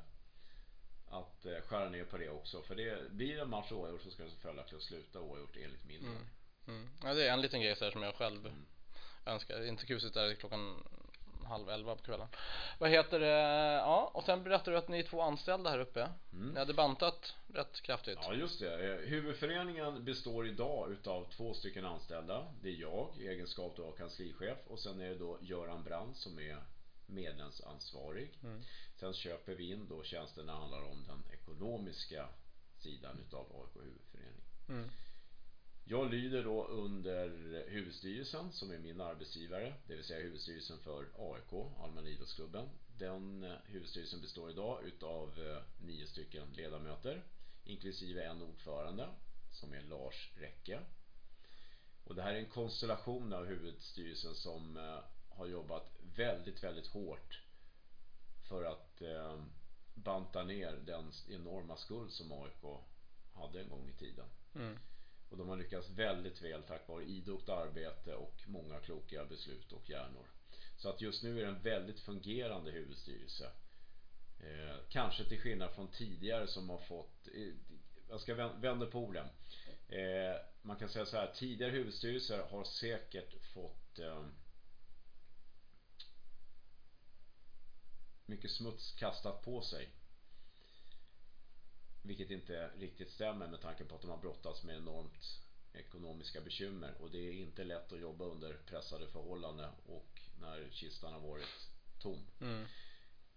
att 1.06 1.46
eh, 1.46 1.60
skära 1.66 1.88
ner 1.88 2.04
på 2.04 2.18
det 2.18 2.28
också. 2.30 2.62
För 2.62 2.74
det 2.74 3.10
blir 3.10 3.38
en 3.38 3.50
match 3.50 3.72
oavgjort 3.72 4.02
så 4.02 4.10
ska 4.10 4.22
det 4.22 4.30
följaktligen 4.30 4.82
sluta 4.82 5.20
oavgjort 5.20 5.56
enligt 5.56 5.84
min 5.84 6.04
mm. 6.04 6.26
mm. 6.66 6.88
Ja 7.02 7.14
det 7.14 7.28
är 7.28 7.32
en 7.32 7.40
liten 7.40 7.60
grej 7.60 7.76
så 7.76 7.90
som 7.90 8.02
jag 8.02 8.14
själv 8.14 8.46
mm. 8.46 8.66
önskar. 9.26 9.66
Inte 9.66 9.86
kusigt 9.86 10.14
där 10.14 10.34
klockan 10.34 10.84
halv 11.46 11.68
elva 11.68 11.96
på 11.96 12.02
kvällen. 12.02 12.28
Vad 12.78 12.90
heter 12.90 13.20
det? 13.20 13.26
Ja, 13.76 14.10
och 14.14 14.24
sen 14.24 14.42
berättade 14.42 14.70
du 14.70 14.78
att 14.78 14.88
ni 14.88 14.98
är 14.98 15.02
två 15.02 15.22
anställda 15.22 15.70
här 15.70 15.78
uppe. 15.78 16.08
Mm. 16.32 16.48
Ni 16.48 16.58
hade 16.58 16.74
bantat 16.74 17.34
rätt 17.54 17.80
kraftigt. 17.80 18.18
Ja, 18.22 18.34
just 18.34 18.60
det. 18.60 18.92
Eh, 18.92 19.08
huvudföreningen 19.08 20.04
består 20.04 20.46
idag 20.46 20.92
utav 20.92 21.26
två 21.36 21.54
stycken 21.54 21.84
anställda. 21.84 22.46
Det 22.62 22.68
är 22.68 22.80
jag 22.80 23.08
i 23.18 23.28
egenskap 23.28 23.78
av 23.78 23.92
kanslichef 23.92 24.58
och 24.68 24.78
sen 24.78 25.00
är 25.00 25.08
det 25.08 25.18
då 25.18 25.38
Göran 25.40 25.84
Brand 25.84 26.16
som 26.16 26.38
är 26.38 26.58
medlemsansvarig. 27.06 28.30
Mm. 28.42 28.62
Sen 28.96 29.12
köper 29.12 29.54
vi 29.54 29.72
in 29.72 29.88
då 29.88 30.02
tjänsterna 30.02 30.52
handlar 30.52 30.82
om 30.82 31.04
den 31.06 31.22
ekonomiska 31.32 32.28
sidan 32.78 33.18
utav 33.26 33.40
AIK 33.40 33.84
huvudförening. 33.84 34.42
Mm. 34.68 34.90
Jag 35.86 36.10
lyder 36.10 36.44
då 36.44 36.66
under 36.66 37.28
huvudstyrelsen 37.68 38.52
som 38.52 38.70
är 38.70 38.78
min 38.78 39.00
arbetsgivare, 39.00 39.74
det 39.86 39.94
vill 39.94 40.04
säga 40.04 40.20
huvudstyrelsen 40.20 40.78
för 40.78 41.06
AIK, 41.18 41.70
Allmänna 41.80 42.08
idrottsklubben. 42.08 42.68
Den 42.98 43.44
eh, 43.44 43.52
huvudstyrelsen 43.64 44.20
består 44.20 44.50
idag 44.50 44.84
utav 44.84 45.40
eh, 45.40 45.62
nio 45.86 46.06
stycken 46.06 46.52
ledamöter, 46.52 47.22
inklusive 47.64 48.24
en 48.24 48.42
ordförande 48.42 49.08
som 49.50 49.72
är 49.72 49.82
Lars 49.82 50.30
Räcke. 50.34 50.80
Och 52.04 52.14
det 52.14 52.22
här 52.22 52.34
är 52.34 52.38
en 52.38 52.50
konstellation 52.50 53.32
av 53.32 53.44
huvudstyrelsen 53.44 54.34
som 54.34 54.76
eh, 54.76 54.98
har 55.28 55.46
jobbat 55.46 55.90
väldigt, 56.16 56.64
väldigt 56.64 56.86
hårt 56.86 57.40
för 58.48 58.64
att 58.64 59.02
banta 59.94 60.44
ner 60.44 60.72
den 60.72 61.12
enorma 61.28 61.76
skuld 61.76 62.12
som 62.12 62.32
AIK 62.32 62.80
hade 63.32 63.60
en 63.60 63.68
gång 63.68 63.88
i 63.88 63.92
tiden. 63.92 64.26
Mm. 64.54 64.78
Och 65.34 65.38
de 65.38 65.48
har 65.48 65.56
lyckats 65.56 65.90
väldigt 65.90 66.42
väl 66.42 66.62
tack 66.62 66.88
vare 66.88 67.04
idogt 67.04 67.48
arbete 67.48 68.14
och 68.14 68.42
många 68.46 68.80
kloka 68.80 69.24
beslut 69.24 69.72
och 69.72 69.90
hjärnor. 69.90 70.26
Så 70.76 70.88
att 70.88 71.00
just 71.00 71.22
nu 71.22 71.40
är 71.40 71.42
det 71.42 71.48
en 71.48 71.62
väldigt 71.62 72.00
fungerande 72.00 72.70
huvudstyrelse. 72.70 73.50
Eh, 74.40 74.76
kanske 74.88 75.24
till 75.24 75.40
skillnad 75.40 75.72
från 75.74 75.88
tidigare 75.88 76.46
som 76.46 76.70
har 76.70 76.78
fått, 76.78 77.28
eh, 77.34 77.52
jag 78.08 78.20
ska 78.20 78.34
vända 78.34 78.86
på 78.86 78.98
orden. 78.98 79.26
Eh, 79.88 80.36
man 80.62 80.76
kan 80.76 80.88
säga 80.88 81.06
så 81.06 81.16
här, 81.16 81.34
tidigare 81.34 81.72
huvudstyrelser 81.72 82.38
har 82.38 82.64
säkert 82.64 83.44
fått 83.54 83.98
eh, 83.98 84.26
mycket 88.26 88.50
smuts 88.50 88.92
kastat 88.92 89.42
på 89.42 89.62
sig 89.62 89.88
vilket 92.04 92.30
inte 92.30 92.70
riktigt 92.78 93.10
stämmer 93.10 93.48
med 93.48 93.60
tanke 93.60 93.84
på 93.84 93.94
att 93.94 94.00
de 94.00 94.10
har 94.10 94.18
brottats 94.18 94.64
med 94.64 94.76
enormt 94.76 95.40
ekonomiska 95.72 96.40
bekymmer 96.40 96.94
och 97.00 97.10
det 97.10 97.18
är 97.18 97.32
inte 97.32 97.64
lätt 97.64 97.92
att 97.92 98.00
jobba 98.00 98.24
under 98.24 98.52
pressade 98.66 99.06
förhållanden 99.06 99.70
och 99.86 100.20
när 100.40 100.68
kistan 100.70 101.12
har 101.12 101.20
varit 101.20 101.70
tom. 102.02 102.26
Mm. 102.40 102.64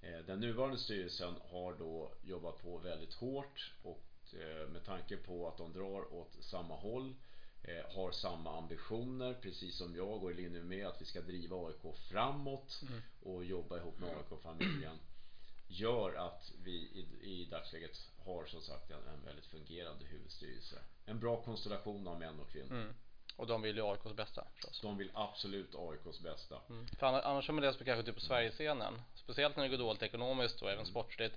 Eh, 0.02 0.20
den 0.26 0.40
nuvarande 0.40 0.78
styrelsen 0.78 1.36
har 1.50 1.74
då 1.74 2.14
jobbat 2.24 2.62
på 2.62 2.78
väldigt 2.78 3.14
hårt 3.14 3.74
och 3.82 4.34
eh, 4.34 4.70
med 4.70 4.86
tanke 4.86 5.18
på 5.18 5.48
att 5.48 5.58
de 5.58 5.74
drar 5.74 6.14
åt 6.14 6.38
samma 6.40 6.76
håll 6.76 7.16
eh, 7.64 7.96
har 7.96 8.12
samma 8.12 8.58
ambitioner 8.58 9.34
precis 9.34 9.78
som 9.78 9.96
jag 9.96 10.24
och 10.24 10.32
i 10.32 10.34
linje 10.34 10.64
med 10.64 10.88
att 10.88 11.02
vi 11.02 11.06
ska 11.06 11.22
driva 11.22 11.68
AIK 11.68 11.98
framåt 12.10 12.82
mm. 12.82 13.02
och 13.22 13.46
jobba 13.46 13.78
ihop 13.78 14.00
med 14.00 14.10
AIK-familjen 14.10 14.98
gör 15.68 16.16
att 16.16 16.52
vi 16.64 16.72
i, 16.72 17.08
i 17.22 17.46
dagsläget 17.46 17.98
har 18.26 18.46
som 18.46 18.62
sagt 18.62 18.92
en, 18.92 19.08
en, 19.14 19.26
väldigt 19.26 19.46
fungerande 19.46 20.06
huvudstyrelse. 20.06 20.76
En 21.06 21.20
bra 21.20 21.42
konstellation 21.42 22.08
av 22.08 22.20
män 22.20 22.40
och 22.40 22.52
kvinnor. 22.52 22.72
Mm. 22.72 22.94
Och 23.36 23.48
de 23.48 23.62
vill 23.62 23.76
ju 23.76 23.84
AIKs 23.84 24.14
bästa 24.16 24.48
förstås. 24.54 24.82
De 24.82 24.98
vill 24.98 25.12
absolut 25.14 25.76
AIKs 25.76 26.20
bästa. 26.20 26.62
Mm. 26.70 26.88
För 26.88 27.08
annars, 27.08 27.24
annars 27.26 27.50
man 27.50 27.62
det 27.62 27.86
kanske 27.86 28.04
typ 28.04 28.16
på 28.16 28.22
Sverigescenen. 28.22 29.02
Speciellt 29.16 29.56
när 29.56 29.64
det 29.64 29.70
går 29.70 29.78
dåligt 29.78 30.04
ekonomiskt 30.04 30.62
och 30.62 30.68
även 30.68 30.80
mm. 30.80 30.92
sportsligt. 30.92 31.36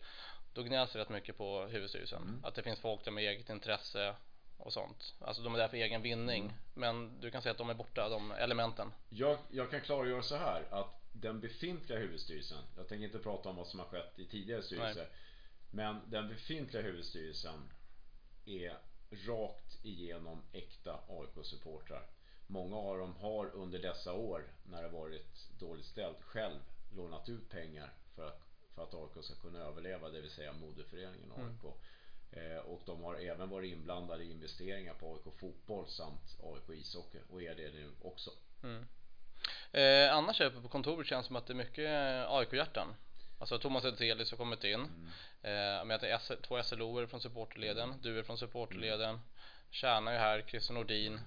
Då 0.53 0.63
gnälls 0.63 0.93
det 0.93 0.99
rätt 0.99 1.09
mycket 1.09 1.37
på 1.37 1.67
huvudstyrelsen. 1.67 2.23
Mm. 2.23 2.45
Att 2.45 2.55
det 2.55 2.63
finns 2.63 2.79
folk 2.79 3.05
där 3.05 3.13
med 3.13 3.25
eget 3.25 3.51
intresse 3.51 4.15
och 4.57 4.73
sånt. 4.73 5.15
Alltså 5.21 5.43
de 5.43 5.55
är 5.55 5.59
där 5.59 5.69
för 5.69 5.77
egen 5.77 6.03
vinning. 6.03 6.43
Mm. 6.43 6.55
Men 6.75 7.21
du 7.21 7.31
kan 7.31 7.43
säga 7.43 7.51
att 7.51 7.59
de 7.59 7.71
är 7.71 7.75
borta, 7.75 8.09
de 8.09 8.33
elementen. 8.33 8.93
Jag, 9.09 9.39
jag 9.51 9.71
kan 9.71 9.81
klargöra 9.81 10.23
så 10.23 10.37
här 10.37 10.65
att 10.71 11.00
den 11.13 11.41
befintliga 11.41 11.99
huvudstyrelsen, 11.99 12.65
jag 12.77 12.89
tänker 12.89 13.07
inte 13.07 13.19
prata 13.19 13.49
om 13.49 13.57
vad 13.57 13.67
som 13.67 13.81
har 13.81 13.87
skett 13.87 14.19
i 14.19 14.25
tidigare 14.25 14.63
styrelser, 14.63 15.09
men 15.71 16.11
den 16.11 16.29
befintliga 16.29 16.83
huvudstyrelsen 16.83 17.71
är 18.45 18.79
rakt 19.11 19.85
igenom 19.85 20.43
äkta 20.53 21.01
AIK-supportrar. 21.09 22.07
Många 22.47 22.77
av 22.77 22.99
dem 22.99 23.15
har 23.17 23.47
under 23.47 23.79
dessa 23.79 24.13
år, 24.13 24.45
när 24.65 24.83
det 24.83 24.89
varit 24.89 25.49
dåligt 25.59 25.87
ställt, 25.87 26.23
själv 26.23 26.59
lånat 26.91 27.29
ut 27.29 27.49
pengar 27.49 27.93
för 28.15 28.27
att, 28.27 28.43
för 28.75 28.83
att 28.83 28.95
AIK 28.95 29.25
ska 29.25 29.35
kunna 29.35 29.59
överleva, 29.59 30.11
det 30.11 30.21
vill 30.21 30.31
säga 30.31 30.53
moderföreningen 30.53 31.33
AIK. 31.33 31.65
Mm. 31.65 31.77
Eh, 32.33 32.59
och 32.59 32.83
de 32.87 33.03
har 33.03 33.15
även 33.15 33.49
varit 33.49 33.73
inblandade 33.73 34.25
i 34.25 34.31
investeringar 34.31 34.95
på 34.95 35.13
AIK 35.13 35.35
fotboll 35.35 35.89
samt 35.89 36.37
AIK 36.43 36.79
ishockey 36.81 37.19
och 37.29 37.43
är 37.43 37.55
det 37.55 37.71
nu 37.71 37.91
också. 38.01 38.31
Mm. 38.63 38.85
Eh, 39.73 40.17
annars 40.17 40.41
uppe 40.41 40.61
på 40.61 40.69
kontoret 40.69 41.07
känns 41.07 41.25
det 41.25 41.27
som 41.27 41.37
att 41.37 41.47
det 41.47 41.53
är 41.53 41.55
mycket 41.55 41.91
AIK-hjärtan. 42.29 42.95
Alltså 43.39 43.59
Thomas 43.59 43.85
Edselius 43.85 44.31
har 44.31 44.39
kommit 44.39 44.65
in. 44.65 44.75
Mm. 44.75 44.89
Eh, 45.43 45.85
men 45.85 45.91
jag 45.91 46.05
S 46.05 46.33
två 46.43 46.63
SLO 46.63 47.07
från 47.07 47.21
supporterleden, 47.21 47.89
mm. 47.89 48.03
du 48.03 48.19
är 48.19 48.23
från 48.23 48.39
supporterleden. 48.39 49.09
Mm. 49.09 49.21
Kärna 49.71 50.13
är 50.13 50.19
här, 50.19 50.43
Christer 50.49 50.75
Nordin. 50.75 51.21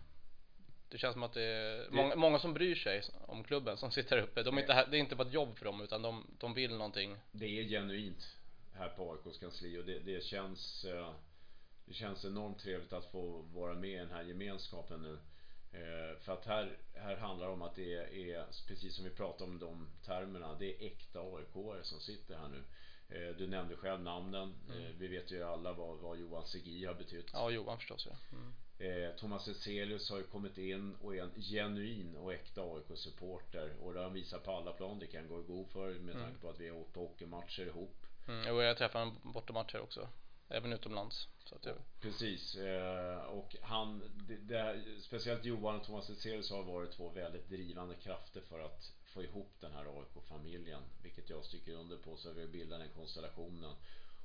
Det 0.90 0.98
känns 0.98 1.14
som 1.14 1.24
att 1.24 1.34
det 1.34 1.44
är 1.44 1.78
det... 1.78 1.92
Många, 1.92 2.16
många, 2.16 2.40
som 2.40 2.54
bryr 2.54 2.76
sig 2.76 3.02
om 3.28 3.44
klubben 3.44 3.78
som 3.78 3.92
sitter 3.92 4.18
här 4.18 4.24
uppe. 4.24 4.44
De 4.44 4.58
är 4.58 4.62
inte 4.62 4.74
här, 4.74 4.88
det 4.92 4.98
är 4.98 5.00
inte 5.00 5.16
bara 5.16 5.28
ett 5.28 5.34
jobb 5.34 5.58
för 5.58 5.66
dem 5.66 5.82
utan 5.82 6.02
de, 6.02 6.28
de 6.40 6.54
vill 6.54 6.72
någonting. 6.72 7.18
Det 7.32 7.46
är 7.46 7.64
genuint 7.64 8.38
här 8.74 8.90
på 8.90 9.12
AIKs 9.12 9.38
kansli 9.38 9.78
och 9.78 9.86
det, 9.86 10.00
det 10.00 10.24
känns 10.24 10.86
eh, 10.86 11.14
det 11.86 11.94
känns 11.94 12.26
enormt 12.26 12.60
trevligt 12.60 12.94
att 12.94 13.12
få 13.12 13.46
vara 13.54 13.74
med 13.74 13.90
i 13.90 13.98
den 13.98 14.12
här 14.12 14.24
gemenskapen 14.24 15.02
nu. 15.02 15.18
Eh, 15.74 16.18
för 16.20 16.34
att 16.34 16.46
här, 16.46 16.78
här 16.94 17.16
handlar 17.16 17.48
det 17.48 17.54
om 17.54 17.62
att 17.62 17.76
det 17.76 17.96
är, 18.32 18.46
precis 18.68 18.96
som 18.96 19.04
vi 19.04 19.10
pratade 19.10 19.52
om 19.52 19.60
de 19.60 19.88
termerna, 20.06 20.56
det 20.60 20.66
är 20.66 20.88
äkta 20.88 21.20
aik 21.20 21.86
som 21.86 22.00
sitter 22.00 22.38
här 22.38 22.48
nu. 22.48 22.64
Eh, 23.10 23.36
du 23.36 23.48
nämnde 23.48 23.76
själv 23.76 24.02
namnen. 24.02 24.56
Mm. 24.70 25.00
Vi 25.00 25.08
vet 25.08 25.32
ju 25.32 25.44
alla 25.44 25.74
vad, 25.74 25.98
vad 25.98 26.18
Johan 26.18 26.46
Segi 26.46 26.86
har 26.86 26.94
betytt. 26.94 27.30
Ja, 27.34 27.50
Johan 27.50 27.78
förstås. 27.78 28.08
Ja. 28.10 28.18
Mm. 28.32 28.54
Thomas 29.18 29.48
Ezelius 29.48 30.10
har 30.10 30.18
ju 30.18 30.24
kommit 30.24 30.58
in 30.58 30.96
och 30.96 31.16
är 31.16 31.24
en 31.24 31.42
genuin 31.42 32.16
och 32.16 32.34
äkta 32.34 32.62
AIK-supporter 32.62 33.74
och 33.82 33.94
det 33.94 34.00
har 34.00 34.04
han 34.04 34.14
visat 34.14 34.44
på 34.44 34.52
alla 34.52 34.72
plan. 34.74 35.00
Det 35.00 35.08
kan 35.08 35.28
gå 35.28 35.40
i 35.40 35.44
god 35.44 35.70
för 35.70 35.90
med 35.90 36.16
mm. 36.16 36.24
tanke 36.24 36.40
på 36.42 36.50
att 36.50 36.60
vi 36.60 36.70
har 36.70 36.78
åkt 36.78 36.94
på 36.94 37.00
hockeymatcher 37.00 37.66
ihop. 37.66 38.06
Mm, 38.28 38.56
och 38.56 38.64
jag 38.64 38.78
träffade 38.78 39.06
honom 39.06 39.34
bortamatcher 39.34 39.80
också. 39.80 40.08
Även 40.50 40.74
utomlands. 40.74 41.28
Jag... 41.62 41.76
Precis. 42.02 42.56
Eh, 42.56 43.18
och 43.18 43.56
han, 43.62 44.12
det, 44.28 44.36
det, 44.36 44.84
speciellt 45.02 45.46
Johan 45.46 45.76
och 45.76 45.86
Thomas 45.86 46.10
Etzelius 46.10 46.52
har 46.52 46.64
varit 46.64 46.92
två 46.92 47.10
väldigt 47.10 47.50
drivande 47.50 47.96
krafter 47.96 48.42
för 48.42 48.60
att 48.60 48.92
få 49.06 49.24
ihop 49.24 49.52
den 49.60 49.72
här 49.72 50.00
AIK-familjen. 50.00 50.82
Vilket 51.04 51.30
jag 51.30 51.46
stycker 51.46 51.74
under 51.74 51.98
på 51.98 52.18
så 52.18 52.32
vi 52.32 52.42
har 52.42 52.48
bildat 52.48 52.80
den 52.80 52.90
konstellationen. 52.90 53.76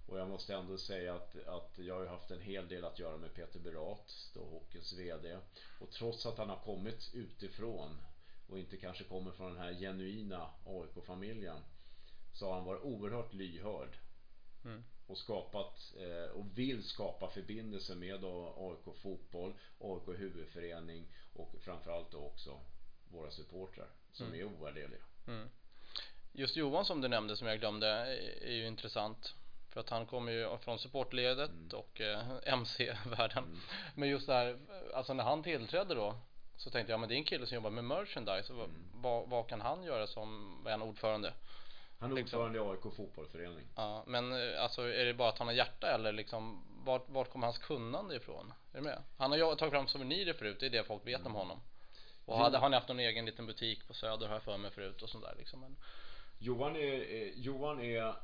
Och 0.07 0.19
jag 0.19 0.29
måste 0.29 0.55
ändå 0.55 0.79
säga 0.79 1.15
att, 1.15 1.47
att 1.47 1.79
jag 1.79 1.99
har 1.99 2.07
haft 2.07 2.31
en 2.31 2.41
hel 2.41 2.69
del 2.69 2.85
att 2.85 2.99
göra 2.99 3.17
med 3.17 3.35
Peter 3.35 3.61
Berat, 3.61 4.31
då 4.35 4.41
Hockeyns 4.41 4.93
VD. 4.93 5.39
Och 5.81 5.91
trots 5.91 6.27
att 6.27 6.39
han 6.39 6.49
har 6.49 6.59
kommit 6.65 7.11
utifrån 7.15 7.97
och 8.49 8.59
inte 8.59 8.77
kanske 8.77 9.05
kommer 9.05 9.31
från 9.31 9.53
den 9.53 9.63
här 9.63 9.75
genuina 9.75 10.51
AIK-familjen 10.65 11.63
så 12.33 12.47
har 12.47 12.55
han 12.55 12.65
varit 12.65 12.83
oerhört 12.83 13.35
lyhörd. 13.35 13.99
Mm. 14.65 14.85
Och 15.09 15.19
skapat 15.19 15.95
eh, 15.97 16.31
och 16.31 16.45
vill 16.59 16.85
skapa 16.85 17.31
förbindelser 17.31 17.95
med 17.95 18.25
AIK 18.57 18.97
fotboll, 19.03 19.55
AIK 19.81 20.21
huvudförening 20.21 21.07
och 21.35 21.55
framförallt 21.61 22.11
då 22.11 22.19
också 22.19 22.61
våra 23.13 23.31
supportrar 23.31 23.89
som 24.13 24.27
mm. 24.27 24.41
är 24.41 24.45
ovärderliga. 24.45 25.03
Mm. 25.27 25.49
Just 26.33 26.57
Johan 26.57 26.85
som 26.85 27.01
du 27.01 27.09
nämnde 27.09 27.37
som 27.37 27.47
jag 27.47 27.61
glömde 27.61 27.89
är 28.43 28.53
ju 28.53 28.67
intressant. 28.67 29.35
För 29.71 29.81
att 29.81 29.91
han 29.91 30.07
kommer 30.07 30.33
ju 30.33 30.59
från 30.59 30.79
supportledet 30.79 31.51
mm. 31.51 31.69
och 31.73 32.01
eh, 32.01 32.23
MC-världen. 32.43 33.45
Mm. 33.45 33.59
Men 33.95 34.09
just 34.09 34.27
det 34.27 34.33
här, 34.33 34.59
alltså 34.95 35.15
när 35.15 35.25
han 35.25 35.43
tillträdde 35.43 35.95
då 35.95 36.15
så 36.57 36.71
tänkte 36.71 36.93
jag 36.93 37.01
men 37.01 37.09
det 37.09 37.15
är 37.15 37.17
en 37.17 37.25
kille 37.25 37.47
som 37.47 37.55
jobbar 37.55 37.71
med 37.71 37.85
merchandise. 37.85 38.53
Mm. 38.53 38.71
Vad, 38.95 39.29
vad, 39.29 39.49
kan 39.49 39.61
han 39.61 39.83
göra 39.83 40.07
som 40.07 40.57
en 40.67 40.83
ordförande? 40.83 41.33
Han 41.99 42.11
är 42.11 42.17
liksom. 42.17 42.41
ordförande 42.41 42.59
i 42.59 42.63
AIK 42.63 42.95
fotbollsförening. 42.97 43.67
Ja, 43.77 44.05
men 44.07 44.33
eh, 44.33 44.63
alltså 44.63 44.83
är 44.83 45.05
det 45.05 45.15
bara 45.15 45.29
att 45.29 45.39
han 45.39 45.47
har 45.47 45.55
hjärta 45.55 45.95
eller 45.95 46.13
liksom 46.13 46.65
vart, 46.85 47.09
vart 47.09 47.31
kommer 47.31 47.47
hans 47.47 47.59
kunnande 47.59 48.17
ifrån? 48.17 48.53
Är 48.73 48.77
du 48.79 48.85
med? 48.85 49.03
Han 49.17 49.31
har 49.31 49.39
ju 49.39 49.55
tagit 49.57 49.73
fram 49.73 49.89
souvenirer 49.89 50.33
förut, 50.33 50.57
det 50.61 50.67
är 50.67 50.71
det 50.71 50.85
folk 50.85 51.07
vet 51.07 51.21
mm. 51.21 51.27
om 51.27 51.39
honom. 51.39 51.61
Och 52.25 52.39
hade 52.39 52.59
han 52.59 52.73
haft 52.73 52.89
någon 52.89 53.01
egen 53.01 53.25
liten 53.25 53.47
butik 53.47 53.87
på 53.87 53.95
Söder 53.95 54.27
har 54.27 54.35
jag 54.35 54.43
för 54.43 54.59
mig 54.59 54.71
förut 54.71 55.03
och 55.03 55.11
sånt 55.11 55.25
där 55.25 55.35
liksom. 55.39 55.61
Men... 55.61 55.77
Johan 56.39 56.77
är, 56.77 57.15
eh, 57.15 57.29
Johan 57.35 57.81
är 57.81 58.15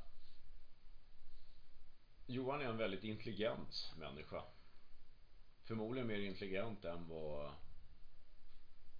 Johan 2.26 2.60
är 2.60 2.64
en 2.64 2.76
väldigt 2.76 3.04
intelligent 3.04 3.92
människa. 3.96 4.42
Förmodligen 5.64 6.06
mer 6.06 6.18
intelligent 6.18 6.84
än 6.84 7.08
vad 7.08 7.50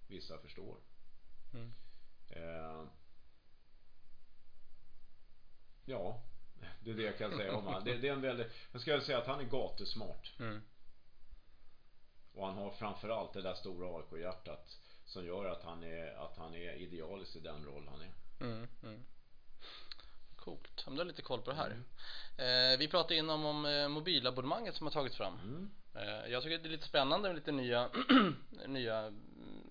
vissa 0.07 0.37
förstår. 0.37 0.77
Mm. 1.53 1.73
Eh, 2.29 2.87
Ja, 5.85 6.21
det 6.83 6.91
är 6.91 6.95
det 6.95 7.03
jag 7.03 7.17
kan 7.17 7.37
säga 7.37 7.55
om 7.55 7.65
honom. 7.65 7.83
Det, 7.85 7.97
det, 7.97 8.07
är 8.07 8.13
en 8.13 8.21
väldigt, 8.21 8.51
jag 8.71 8.81
ska 8.81 9.01
säga 9.01 9.17
att 9.17 9.27
han 9.27 9.39
är 9.39 9.43
gatusmart. 9.43 10.33
Mm. 10.39 10.61
Och 12.33 12.45
han 12.45 12.57
har 12.57 12.71
framförallt 12.71 13.33
det 13.33 13.41
där 13.41 13.53
stora 13.53 13.97
AIK-hjärtat 13.97 14.77
som 15.05 15.25
gör 15.25 15.45
att 15.45 15.63
han 15.63 15.83
är, 15.83 16.25
att 16.25 16.37
han 16.37 16.55
är 16.55 16.73
idealisk 16.73 17.35
i 17.35 17.39
den 17.39 17.65
roll 17.65 17.87
han 17.89 18.01
är. 18.01 18.11
Mm, 18.45 18.67
mm. 18.83 19.05
Coolt, 20.35 20.85
du 20.87 20.97
har 20.97 21.05
lite 21.05 21.21
koll 21.21 21.41
på 21.41 21.51
det 21.51 21.57
här. 21.57 21.71
Mm. 21.71 22.73
Eh, 22.73 22.79
vi 22.79 22.87
pratade 22.87 23.15
innan 23.15 23.45
om 23.45 23.65
eh, 23.65 23.87
mobilabonnemanget 23.87 24.75
som 24.75 24.87
har 24.87 24.91
tagits 24.91 25.17
fram. 25.17 25.39
Mm. 25.39 25.71
Eh, 25.95 26.31
jag 26.31 26.43
tycker 26.43 26.57
det 26.57 26.67
är 26.67 26.71
lite 26.71 26.87
spännande 26.87 27.29
med 27.29 27.35
lite 27.35 27.51
nya, 27.51 27.89
nya 28.67 29.13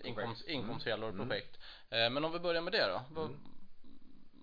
inkomst, 0.03 0.47
inkomstkällor 0.47 1.09
och 1.09 1.15
mm. 1.15 1.27
projekt. 1.27 1.59
Eh, 1.89 2.09
men 2.09 2.25
om 2.25 2.31
vi 2.31 2.39
börjar 2.39 2.61
med 2.61 2.73
det 2.73 2.87
då. 2.87 3.21
Mm 3.21 3.39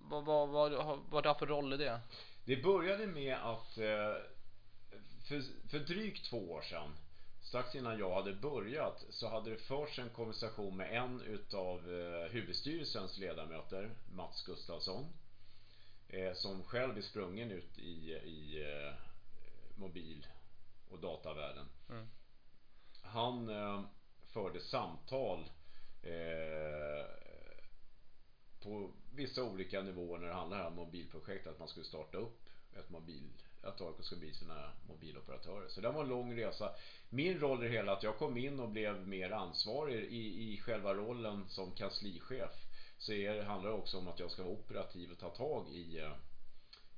vad, 0.09 0.25
vad, 0.25 0.49
vad, 0.49 0.99
vad 1.09 1.23
det 1.23 1.29
har 1.29 1.35
för 1.35 1.45
roll 1.45 1.73
i 1.73 1.77
det? 1.77 1.99
Det 2.45 2.63
började 2.63 3.07
med 3.07 3.35
att 3.35 3.77
eh, 3.77 4.15
för, 5.27 5.69
för 5.69 5.79
drygt 5.79 6.29
två 6.29 6.51
år 6.51 6.61
sedan 6.61 6.89
strax 7.41 7.75
innan 7.75 7.99
jag 7.99 8.15
hade 8.15 8.33
börjat 8.33 9.05
så 9.09 9.27
hade 9.27 9.49
det 9.49 9.57
förts 9.57 9.99
en 9.99 10.09
konversation 10.09 10.77
med 10.77 10.97
en 10.97 11.21
utav 11.21 11.77
eh, 11.77 12.31
huvudstyrelsens 12.31 13.17
ledamöter, 13.17 13.91
Mats 14.11 14.43
Gustafsson, 14.45 15.05
eh, 16.07 16.33
som 16.33 16.63
själv 16.63 16.97
är 16.97 17.01
sprungen 17.01 17.51
ut 17.51 17.77
i, 17.77 18.11
i 18.11 18.65
mobil 19.75 20.27
och 20.89 20.99
datavärlden. 20.99 21.65
Mm. 21.89 22.07
Han 23.01 23.47
förde 24.33 24.59
samtal 24.59 25.49
på 28.63 28.91
vissa 29.15 29.43
olika 29.43 29.81
nivåer 29.81 30.19
när 30.19 30.27
det 30.27 30.33
handlar 30.33 30.67
om 30.67 30.75
mobilprojekt 30.75 31.47
att 31.47 31.59
man 31.59 31.67
skulle 31.67 31.85
starta 31.85 32.17
upp 32.17 32.39
ett 32.79 32.89
mobil 32.89 33.29
att 33.63 33.81
AIK 33.81 34.05
ska 34.05 34.15
bli 34.15 34.33
sina 34.33 34.71
mobiloperatörer. 34.87 35.67
Så 35.67 35.81
det 35.81 35.91
var 35.91 36.01
en 36.01 36.09
lång 36.09 36.35
resa. 36.35 36.71
Min 37.09 37.39
roll 37.39 37.63
i 37.63 37.67
det 37.67 37.73
hela 37.73 37.91
att 37.91 38.03
jag 38.03 38.17
kom 38.17 38.37
in 38.37 38.59
och 38.59 38.69
blev 38.69 39.07
mer 39.07 39.29
ansvarig 39.29 40.03
i, 40.03 40.53
i 40.53 40.57
själva 40.57 40.93
rollen 40.93 41.45
som 41.49 41.71
kanslichef. 41.71 42.51
Så 42.97 43.13
är, 43.13 43.43
handlar 43.43 43.69
det 43.69 43.75
också 43.75 43.97
om 43.97 44.07
att 44.07 44.19
jag 44.19 44.31
ska 44.31 44.43
vara 44.43 44.53
operativ 44.53 45.11
och 45.11 45.17
ta 45.17 45.29
tag 45.29 45.69
i, 45.69 46.11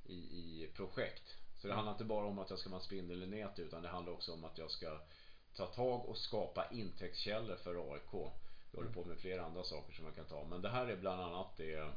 i, 0.04 0.14
i 0.14 0.68
projekt. 0.74 1.36
Så 1.56 1.68
det 1.68 1.74
handlar 1.74 1.92
inte 1.92 2.04
bara 2.04 2.26
om 2.26 2.38
att 2.38 2.50
jag 2.50 2.58
ska 2.58 2.70
vara 2.70 2.80
spindel 2.80 3.22
i 3.22 3.26
nätet, 3.26 3.58
utan 3.58 3.82
det 3.82 3.88
handlar 3.88 4.12
också 4.12 4.32
om 4.32 4.44
att 4.44 4.58
jag 4.58 4.70
ska 4.70 5.00
ta 5.56 5.66
tag 5.66 6.04
och 6.04 6.18
skapa 6.18 6.64
intäktskällor 6.70 7.56
för 7.56 7.92
AIK. 7.92 8.32
Vi 8.76 8.82
håller 8.82 8.94
på 8.94 9.04
med 9.04 9.18
flera 9.18 9.44
andra 9.44 9.64
saker 9.64 9.94
som 9.94 10.04
man 10.04 10.14
kan 10.14 10.24
ta. 10.24 10.44
Men 10.44 10.62
det 10.62 10.68
här 10.68 10.86
är 10.86 10.96
bland 10.96 11.20
annat 11.20 11.56
det, 11.56 11.90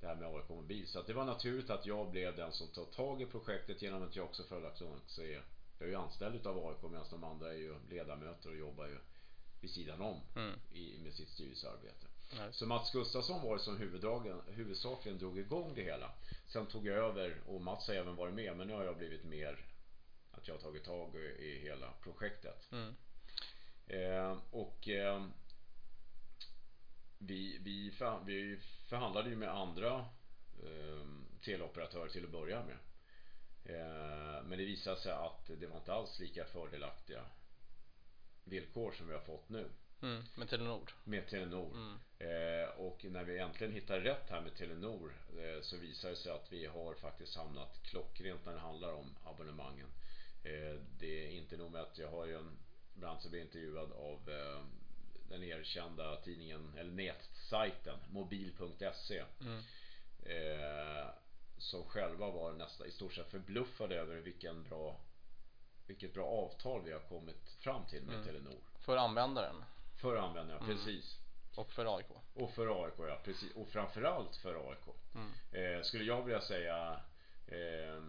det 0.00 0.06
här 0.06 0.14
med 0.14 0.28
AIK 0.28 0.48
Mobil. 0.48 0.86
Så 0.86 0.98
att 0.98 1.06
det 1.06 1.12
var 1.12 1.24
naturligt 1.24 1.70
att 1.70 1.86
jag 1.86 2.10
blev 2.10 2.36
den 2.36 2.52
som 2.52 2.68
tar 2.68 2.84
tag 2.84 3.22
i 3.22 3.26
projektet 3.26 3.82
genom 3.82 4.02
att 4.02 4.16
jag 4.16 4.24
också 4.24 4.42
följaktligen 4.42 4.94
är 5.18 5.42
jag 5.78 5.86
är 5.86 5.90
ju 5.92 5.98
anställd 5.98 6.34
utav 6.34 6.66
AIK 6.68 6.82
medan 6.82 7.06
de 7.10 7.24
andra 7.24 7.52
är 7.52 7.56
ju 7.56 7.74
ledamöter 7.90 8.50
och 8.50 8.56
jobbar 8.56 8.86
ju 8.86 8.98
vid 9.60 9.70
sidan 9.70 10.00
om 10.00 10.20
mm. 10.36 10.54
i, 10.72 10.98
med 11.02 11.14
sitt 11.14 11.28
styrelsearbete. 11.28 12.06
Nej. 12.36 12.48
Så 12.52 12.66
Mats 12.66 12.92
Gustafsson 12.92 13.42
var 13.42 13.56
det 13.56 13.62
som 13.62 13.76
huvuddragen, 13.76 14.40
huvudsakligen 14.46 15.18
drog 15.18 15.38
igång 15.38 15.72
det 15.74 15.82
hela. 15.82 16.12
Sen 16.46 16.66
tog 16.66 16.86
jag 16.86 16.96
över 16.96 17.40
och 17.46 17.60
Mats 17.60 17.88
har 17.88 17.94
även 17.94 18.16
varit 18.16 18.34
med 18.34 18.56
men 18.56 18.66
nu 18.66 18.74
har 18.74 18.84
jag 18.84 18.96
blivit 18.96 19.24
mer 19.24 19.66
att 20.30 20.48
jag 20.48 20.54
har 20.54 20.60
tagit 20.60 20.84
tag 20.84 21.14
i, 21.16 21.18
i 21.18 21.60
hela 21.62 21.92
projektet. 22.02 22.72
Mm. 22.72 22.94
Eh, 23.86 24.38
och 24.50 24.88
eh, 24.88 25.24
vi, 27.20 27.58
vi, 27.58 27.90
för, 27.90 28.20
vi 28.26 28.58
förhandlade 28.88 29.30
ju 29.30 29.36
med 29.36 29.48
andra 29.48 29.98
eh, 30.62 31.06
teleoperatörer 31.44 32.08
till 32.08 32.24
att 32.24 32.30
börja 32.30 32.64
med. 32.64 32.76
Eh, 33.64 34.42
men 34.42 34.58
det 34.58 34.64
visade 34.64 35.00
sig 35.00 35.12
att 35.12 35.46
det 35.46 35.66
var 35.66 35.76
inte 35.76 35.92
alls 35.92 36.18
lika 36.18 36.44
fördelaktiga 36.44 37.24
villkor 38.44 38.92
som 38.92 39.08
vi 39.08 39.14
har 39.14 39.20
fått 39.20 39.48
nu. 39.48 39.70
Mm, 40.02 40.22
med 40.34 40.48
Telenor. 40.48 40.90
Med 41.04 41.28
Telenor. 41.28 41.72
Mm. 41.74 41.98
Eh, 42.18 42.68
och 42.68 43.04
när 43.04 43.24
vi 43.24 43.38
äntligen 43.38 43.72
hittar 43.72 44.00
rätt 44.00 44.30
här 44.30 44.40
med 44.40 44.56
Telenor 44.56 45.14
eh, 45.38 45.62
så 45.62 45.76
visar 45.76 46.10
det 46.10 46.16
sig 46.16 46.32
att 46.32 46.52
vi 46.52 46.66
har 46.66 46.94
faktiskt 46.94 47.36
hamnat 47.36 47.82
klockrent 47.82 48.46
när 48.46 48.52
det 48.52 48.60
handlar 48.60 48.92
om 48.92 49.16
abonnemangen. 49.24 49.88
Eh, 50.44 50.80
det 50.98 51.26
är 51.26 51.30
inte 51.30 51.56
nog 51.56 51.72
med 51.72 51.80
att 51.80 51.98
jag 51.98 52.10
har 52.10 52.26
ju 52.26 52.34
en, 52.34 52.58
ibland 52.96 53.20
så 53.20 53.28
blir 53.28 53.40
intervjuad 53.40 53.92
av 53.92 54.30
eh, 54.30 54.64
den 55.30 55.42
erkända 55.42 56.16
tidningen, 56.16 56.72
eller 56.78 56.90
nätsajten, 56.92 57.98
mobil.se. 58.10 59.24
Mm. 59.40 59.62
Eh, 60.22 61.06
som 61.58 61.84
själva 61.84 62.30
var 62.30 62.52
nästan 62.52 62.86
i 62.86 62.90
stort 62.90 63.12
sett 63.12 63.30
förbluffade 63.30 63.96
över 63.96 64.16
vilken 64.16 64.62
bra, 64.62 65.00
vilket 65.86 66.14
bra 66.14 66.26
avtal 66.26 66.82
vi 66.84 66.92
har 66.92 67.00
kommit 67.00 67.50
fram 67.60 67.86
till 67.86 68.02
med 68.02 68.14
mm. 68.14 68.26
Telenor. 68.26 68.60
För 68.78 68.96
användaren? 68.96 69.64
För 70.00 70.16
användaren, 70.16 70.62
mm. 70.62 70.76
precis. 70.76 71.16
Och 71.56 71.72
för 71.72 71.96
AIK? 71.96 72.06
Och 72.34 72.50
för 72.50 72.84
AIK, 72.84 72.94
ja 72.98 73.20
precis. 73.24 73.52
Och 73.54 73.68
framförallt 73.68 74.36
för 74.36 74.70
AIK. 74.70 74.96
Mm. 75.14 75.32
Eh, 75.52 75.82
skulle 75.82 76.04
jag 76.04 76.22
vilja 76.22 76.40
säga 76.40 77.00
eh, 77.46 78.02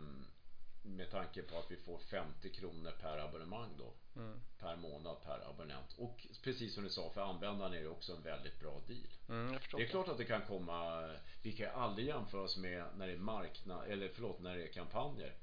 med 0.81 1.11
tanke 1.11 1.41
på 1.41 1.57
att 1.57 1.71
vi 1.71 1.75
får 1.75 1.97
50 1.97 2.49
kronor 2.49 2.91
per 3.01 3.17
abonnemang 3.17 3.69
då. 3.77 3.93
Mm. 4.15 4.39
Per 4.59 4.75
månad 4.75 5.21
per 5.23 5.49
abonnent. 5.49 5.95
Och 5.97 6.27
precis 6.43 6.73
som 6.73 6.83
du 6.83 6.89
sa, 6.89 7.09
för 7.09 7.21
användaren 7.21 7.73
är 7.73 7.81
det 7.81 7.87
också 7.87 8.15
en 8.15 8.21
väldigt 8.21 8.59
bra 8.59 8.81
deal. 8.87 9.07
Mm, 9.29 9.59
det 9.71 9.83
är 9.83 9.87
klart 9.87 10.07
att 10.07 10.17
det 10.17 10.25
kan 10.25 10.41
komma, 10.41 11.09
vi 11.41 11.51
kan 11.53 11.69
aldrig 11.75 12.07
jämföra 12.07 12.41
oss 12.41 12.57
med 12.57 12.85
när 12.97 13.07
det 13.07 13.13
är 13.13 13.17
marknad, 13.17 13.87
eller 13.87 14.09
förlåt, 14.13 14.39
när 14.39 14.57
det 14.57 14.63
är 14.63 14.73
kampanjer. 14.73 15.35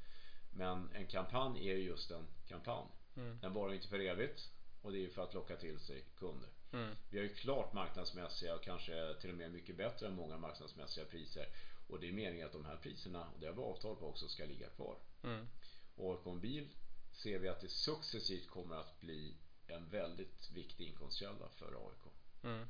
Men 0.51 0.91
en 0.95 1.07
kampanj 1.07 1.71
är 1.71 1.77
just 1.77 2.11
en 2.11 2.27
kampanj. 2.49 2.87
Mm. 3.17 3.39
Den 3.41 3.53
varar 3.53 3.75
inte 3.75 3.89
för 3.89 3.99
evigt 3.99 4.51
och 4.83 4.93
det 4.93 5.05
är 5.05 5.09
för 5.09 5.23
att 5.23 5.35
locka 5.35 5.57
till 5.57 5.79
sig 5.79 6.05
kunder. 6.19 6.49
Mm. 6.73 6.95
Vi 7.11 7.19
har 7.19 7.25
ju 7.25 7.35
klart 7.35 7.73
marknadsmässiga 7.73 8.55
och 8.55 8.63
kanske 8.63 9.15
till 9.21 9.31
och 9.31 9.37
med 9.37 9.53
mycket 9.53 9.77
bättre 9.77 10.07
än 10.07 10.15
många 10.15 10.37
marknadsmässiga 10.37 11.05
priser. 11.05 11.47
Och 11.89 12.01
det 12.01 12.09
är 12.09 12.13
meningen 12.13 12.47
att 12.47 12.53
de 12.53 12.65
här 12.65 12.77
priserna, 12.77 13.27
och 13.35 13.41
det 13.41 13.47
har 13.47 13.55
vi 13.55 13.63
avtal 13.63 13.97
på 13.97 14.07
också, 14.07 14.29
ska 14.29 14.45
ligga 14.45 14.69
kvar. 14.69 14.97
Mm. 15.25 15.49
Och 15.97 16.27
Mobil 16.27 16.69
ser 17.13 17.39
vi 17.39 17.49
att 17.49 17.61
det 17.61 17.69
successivt 17.69 18.51
kommer 18.51 18.77
att 18.77 19.01
bli 19.01 19.35
en 19.67 19.89
väldigt 19.89 20.51
viktig 20.51 20.89
inkomstkälla 20.89 21.49
för 21.59 21.67
AIK. 21.67 22.13
Mm. 22.43 22.69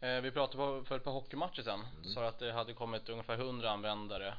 Eh, 0.00 0.22
vi 0.22 0.30
pratade 0.30 0.56
på, 0.56 0.84
för 0.84 0.96
ett 0.96 1.04
par 1.04 1.12
hockeymatcher 1.12 1.62
sen, 1.62 1.80
mm. 1.80 2.04
sa 2.04 2.28
att 2.28 2.38
det 2.38 2.52
hade 2.52 2.74
kommit 2.74 3.08
ungefär 3.08 3.34
100 3.34 3.70
användare 3.70 4.34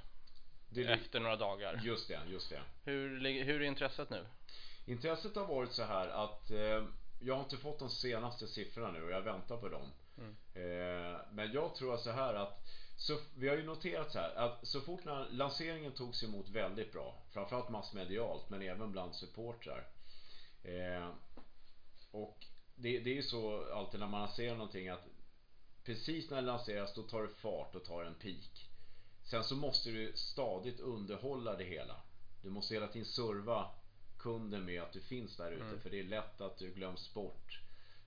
det, 0.70 0.94
efter 0.94 1.20
några 1.20 1.36
dagar. 1.36 1.82
Just 1.84 2.08
det, 2.08 2.20
just 2.28 2.50
det. 2.50 2.62
Hur, 2.84 3.44
hur 3.44 3.62
är 3.62 3.66
intresset 3.66 4.10
nu? 4.10 4.26
Intresset 4.86 5.36
har 5.36 5.46
varit 5.46 5.72
så 5.72 5.84
här 5.84 6.08
att 6.08 6.52
eh, 6.52 6.86
jag 7.20 7.36
har 7.36 7.44
inte 7.44 7.58
fått 7.58 7.80
de 7.80 7.90
senaste 7.90 8.48
siffrorna 8.48 8.92
nu 8.92 9.04
och 9.04 9.12
jag 9.12 9.22
väntar 9.22 9.58
på 9.58 9.70
dem. 9.70 9.92
Mm. 10.18 10.36
Eh, 10.54 11.20
men 11.32 11.52
jag 11.52 11.76
tror 11.76 11.98
så 11.98 12.12
här 12.12 12.34
att 12.34 12.68
så 13.00 13.18
vi 13.36 13.50
har 13.50 13.56
ju 13.56 13.64
noterat 13.64 14.12
så 14.12 14.20
här 14.20 14.36
att 14.36 14.68
så 14.68 14.82
fort 14.82 15.06
när 15.06 15.30
lanseringen 15.30 15.92
togs 15.92 16.24
emot 16.24 16.50
väldigt 16.50 16.92
bra, 16.92 17.16
framförallt 17.32 17.70
massmedialt 17.70 18.50
men 18.50 18.62
även 18.62 18.92
bland 18.92 19.16
supportrar. 19.16 19.88
Eh, 20.64 21.10
och 22.12 22.46
det, 22.76 23.00
det 23.00 23.10
är 23.10 23.16
ju 23.16 23.24
så 23.24 23.74
alltid 23.74 24.00
när 24.00 24.08
man 24.08 24.22
lanserar 24.22 24.56
någonting 24.56 24.90
att 24.90 25.08
precis 25.84 26.30
när 26.30 26.38
det 26.38 26.48
lanseras 26.48 26.94
då 26.94 27.04
tar 27.04 27.22
det 27.22 27.30
fart 27.30 27.76
och 27.76 27.86
tar 27.86 28.04
en 28.04 28.16
peak. 28.16 28.70
Sen 29.24 29.44
så 29.44 29.56
måste 29.56 29.90
du 29.90 30.14
stadigt 30.16 30.80
underhålla 30.80 31.56
det 31.56 31.64
hela. 31.64 31.96
Du 32.42 32.50
måste 32.50 32.74
hela 32.74 32.88
tiden 32.88 33.06
serva 33.06 33.72
kunden 34.18 34.66
med 34.66 34.82
att 34.82 34.94
du 34.94 35.02
finns 35.02 35.38
där 35.38 35.52
ute 35.52 35.64
mm. 35.64 35.80
för 35.80 35.90
det 35.90 36.00
är 36.00 36.04
lätt 36.04 36.42
att 36.42 36.58
du 36.58 36.72
glöms 36.72 37.14
bort. 37.14 37.60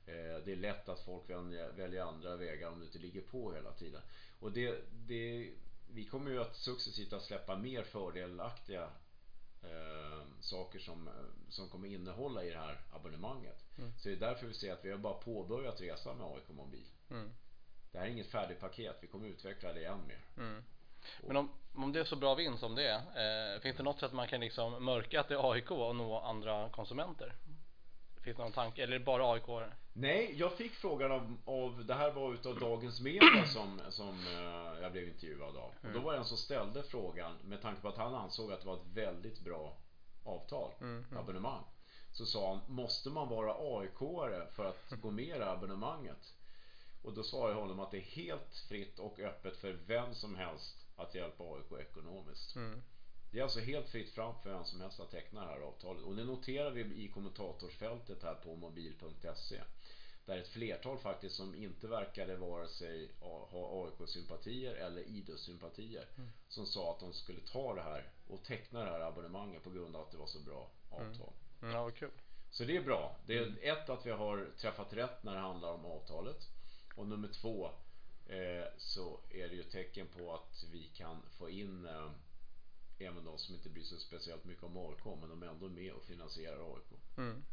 Eh, 0.07 0.45
det 0.45 0.53
är 0.53 0.57
lätt 0.57 0.89
att 0.89 1.01
folk 1.01 1.31
väljer 1.77 2.03
andra 2.03 2.37
vägar 2.37 2.69
om 2.69 2.79
du 2.79 2.87
inte 2.87 2.99
ligger 2.99 3.21
på 3.21 3.53
hela 3.53 3.73
tiden. 3.73 4.01
Och 4.41 4.53
det, 4.53 4.79
det, 4.93 5.51
vi 5.95 6.05
kommer 6.05 6.31
ju 6.31 6.41
att 6.41 6.57
successivt 6.57 7.13
att 7.13 7.23
släppa 7.23 7.57
mer 7.57 7.83
fördelaktiga 7.83 8.83
eh, 9.63 10.23
saker 10.41 10.79
som, 10.79 11.09
som 11.49 11.69
kommer 11.69 11.89
innehålla 11.89 12.45
i 12.45 12.51
det 12.51 12.59
här 12.59 12.81
abonnemanget. 12.93 13.65
Mm. 13.79 13.93
Så 13.99 14.09
det 14.09 14.15
är 14.15 14.21
därför 14.21 14.47
vi 14.47 14.55
ser 14.55 14.73
att 14.73 14.85
vi 14.85 14.91
har 14.91 14.99
bara 14.99 15.15
påbörjat 15.15 15.81
resan 15.81 16.17
med 16.17 16.27
AIK 16.27 16.49
Mobil. 16.49 16.87
Mm. 17.11 17.31
Det 17.93 17.99
här 17.99 18.07
är 18.07 18.11
inget 18.11 18.31
färdigt 18.31 18.61
paket, 18.61 18.97
vi 19.01 19.07
kommer 19.07 19.29
utveckla 19.29 19.73
det 19.73 19.85
än 19.85 20.07
mer. 20.07 20.21
Mm. 20.37 20.65
Men 21.21 21.37
om, 21.37 21.51
om 21.75 21.93
det 21.93 22.01
är 22.01 22.05
så 22.05 22.17
bra 22.17 22.35
vinst 22.35 22.61
som 22.61 22.75
det 22.75 22.89
är, 22.89 23.55
eh, 23.55 23.61
finns 23.61 23.77
det 23.77 23.83
något 23.83 24.01
sätt 24.01 24.13
man 24.13 24.29
kan 24.29 24.41
liksom 24.41 24.85
mörka 24.85 25.21
att 25.21 25.29
det 25.29 25.35
är 25.35 25.53
AIK 25.53 25.71
och 25.71 25.97
nå 25.97 26.19
andra 26.19 26.69
konsumenter? 26.69 27.35
Finns 28.23 28.37
det 28.37 28.43
någon 28.43 28.53
tanke, 28.53 28.83
eller 28.83 28.95
är 28.95 28.99
det 28.99 29.05
bara 29.05 29.33
AIK? 29.33 29.71
Nej, 29.93 30.35
jag 30.37 30.53
fick 30.53 30.73
frågan 30.73 31.13
av, 31.13 31.37
av 31.45 31.85
det 31.85 31.95
här 31.95 32.13
var 32.13 32.35
utav 32.35 32.59
Dagens 32.59 33.01
Media 33.01 33.47
som, 33.47 33.81
som 33.89 34.09
uh, 34.09 34.83
jag 34.83 34.93
blev 34.93 35.09
intervjuad 35.09 35.57
av. 35.57 35.73
Mm. 35.83 35.95
Och 35.97 36.01
då 36.01 36.07
var 36.07 36.13
det 36.13 36.19
en 36.19 36.25
som 36.25 36.37
ställde 36.37 36.83
frågan 36.83 37.37
med 37.45 37.63
tanke 37.63 37.81
på 37.81 37.89
att 37.89 37.97
han 37.97 38.15
ansåg 38.15 38.53
att 38.53 38.61
det 38.61 38.67
var 38.67 38.75
ett 38.75 38.87
väldigt 38.95 39.41
bra 39.41 39.77
avtal, 40.25 40.71
mm. 40.81 41.05
mm. 41.11 41.19
abonnemang. 41.19 41.65
Så 42.13 42.27
sa 42.27 42.49
han, 42.49 42.75
måste 42.75 43.11
man 43.11 43.29
vara 43.29 43.55
AIK-are 43.55 44.47
för 44.53 44.65
att 44.65 44.91
gå 44.91 45.11
med 45.11 45.25
i 45.25 45.43
abonnemanget? 45.43 46.35
Och 47.03 47.13
då 47.13 47.23
svarade 47.23 47.53
jag 47.53 47.61
honom 47.61 47.81
att 47.81 47.91
det 47.91 47.97
är 47.97 48.01
helt 48.01 48.65
fritt 48.69 48.99
och 48.99 49.19
öppet 49.19 49.57
för 49.57 49.73
vem 49.87 50.15
som 50.15 50.35
helst 50.35 50.87
att 50.97 51.15
hjälpa 51.15 51.45
AIK 51.45 51.81
ekonomiskt. 51.81 52.57
Mm. 52.57 52.83
Det 53.33 53.39
är 53.39 53.43
alltså 53.43 53.61
helt 53.61 53.89
fritt 53.89 54.11
fram 54.11 54.35
för 54.43 54.51
vem 54.51 54.65
som 54.65 54.81
helst 54.81 55.01
att 55.01 55.11
teckna 55.11 55.41
det 55.41 55.47
här 55.47 55.61
avtalet. 55.61 56.03
Och 56.03 56.17
det 56.17 56.25
noterar 56.25 56.71
vi 56.71 57.05
i 57.05 57.09
kommentatorsfältet 57.09 58.23
här 58.23 58.35
på 58.35 58.57
mobil.se. 58.57 59.61
Där 60.25 60.39
ett 60.39 60.49
flertal 60.49 60.99
faktiskt 60.99 61.37
som 61.37 61.55
inte 61.55 61.89
verkade 61.89 62.37
vare 62.37 62.69
sig 62.69 63.11
ha 63.21 63.85
AIK-sympatier 63.85 64.75
eller 64.75 65.03
idrottssympatier 65.03 66.09
mm. 66.17 66.31
som 66.49 66.67
sa 66.67 66.93
att 66.93 67.01
de 67.01 67.13
skulle 67.13 67.41
ta 67.41 67.75
det 67.75 67.83
här 67.83 68.11
och 68.29 68.45
teckna 68.45 68.85
det 68.85 68.91
här 68.91 69.01
abonnemanget 69.01 69.63
på 69.63 69.71
grund 69.71 69.97
av 69.97 70.03
att 70.03 70.11
det 70.11 70.19
var 70.19 70.27
så 70.27 70.41
bra 70.41 70.71
avtal. 70.91 71.33
Mm. 71.63 71.75
Ja, 71.75 71.83
vad 71.83 71.95
kul. 71.95 72.11
Så 72.51 72.65
det 72.65 72.77
är 72.77 72.83
bra. 72.83 73.17
Det 73.27 73.39
är 73.39 73.43
mm. 73.43 73.59
ett 73.63 73.89
att 73.89 74.07
vi 74.07 74.11
har 74.11 74.51
träffat 74.59 74.93
rätt 74.93 75.23
när 75.23 75.35
det 75.35 75.41
handlar 75.41 75.73
om 75.73 75.85
avtalet. 75.85 76.49
Och 76.97 77.07
nummer 77.07 77.29
två 77.29 77.71
eh, 78.27 78.67
så 78.77 79.21
är 79.31 79.49
det 79.49 79.55
ju 79.55 79.63
tecken 79.63 80.07
på 80.07 80.35
att 80.35 80.65
vi 80.73 80.91
kan 80.95 81.23
få 81.39 81.51
in 81.51 81.87
eh, 81.87 82.11
även 83.05 83.25
de 83.25 83.39
som 83.39 83.55
inte 83.55 83.69
bryr 83.69 83.85
sig 83.85 83.99
speciellt 83.99 84.45
mycket 84.45 84.65
om 84.65 84.77
AIK 84.77 85.05
men 85.21 85.29
de 85.29 85.43
är 85.43 85.47
ändå 85.47 85.69
med 85.69 85.93
och 85.93 86.05
finansierar 86.05 86.75
AIK. 86.75 87.01
Mm. 87.17 87.45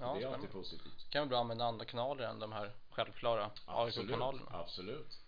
Ja, 0.00 0.14
det 0.14 0.24
är 0.24 0.34
alltid 0.34 0.50
positivt. 0.50 1.10
Kan 1.10 1.20
vara 1.20 1.28
bra 1.28 1.40
använda 1.40 1.64
andra 1.64 1.84
kanaler 1.84 2.24
än 2.24 2.38
de 2.38 2.52
här 2.52 2.72
självklara 2.90 3.50
AIK-kanalerna. 3.66 4.50
Absolut. 4.50 5.20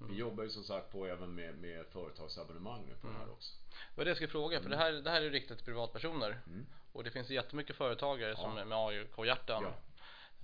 Mm. 0.00 0.12
Vi 0.12 0.18
jobbar 0.18 0.44
ju 0.44 0.50
som 0.50 0.64
sagt 0.64 0.92
på 0.92 1.06
även 1.06 1.34
med, 1.34 1.58
med 1.58 1.86
företagsabonnemang 1.86 2.86
nu 2.86 2.94
på 2.94 3.06
mm. 3.06 3.18
det 3.18 3.24
här 3.24 3.32
också. 3.32 3.54
Vad 3.94 4.06
det 4.06 4.10
jag 4.10 4.16
ska 4.16 4.28
fråga, 4.28 4.60
för 4.60 4.66
mm. 4.66 4.78
det, 4.78 4.84
här, 4.84 4.92
det 4.92 5.10
här 5.10 5.22
är 5.22 5.30
riktat 5.30 5.58
till 5.58 5.64
privatpersoner 5.64 6.40
mm. 6.46 6.66
och 6.92 7.04
det 7.04 7.10
finns 7.10 7.30
jättemycket 7.30 7.76
företagare 7.76 8.30
ja. 8.30 8.36
som 8.36 8.56
är 8.56 8.64
med 8.64 8.78
AIK-hjärtan. 8.78 9.62
Ja. 9.62 9.74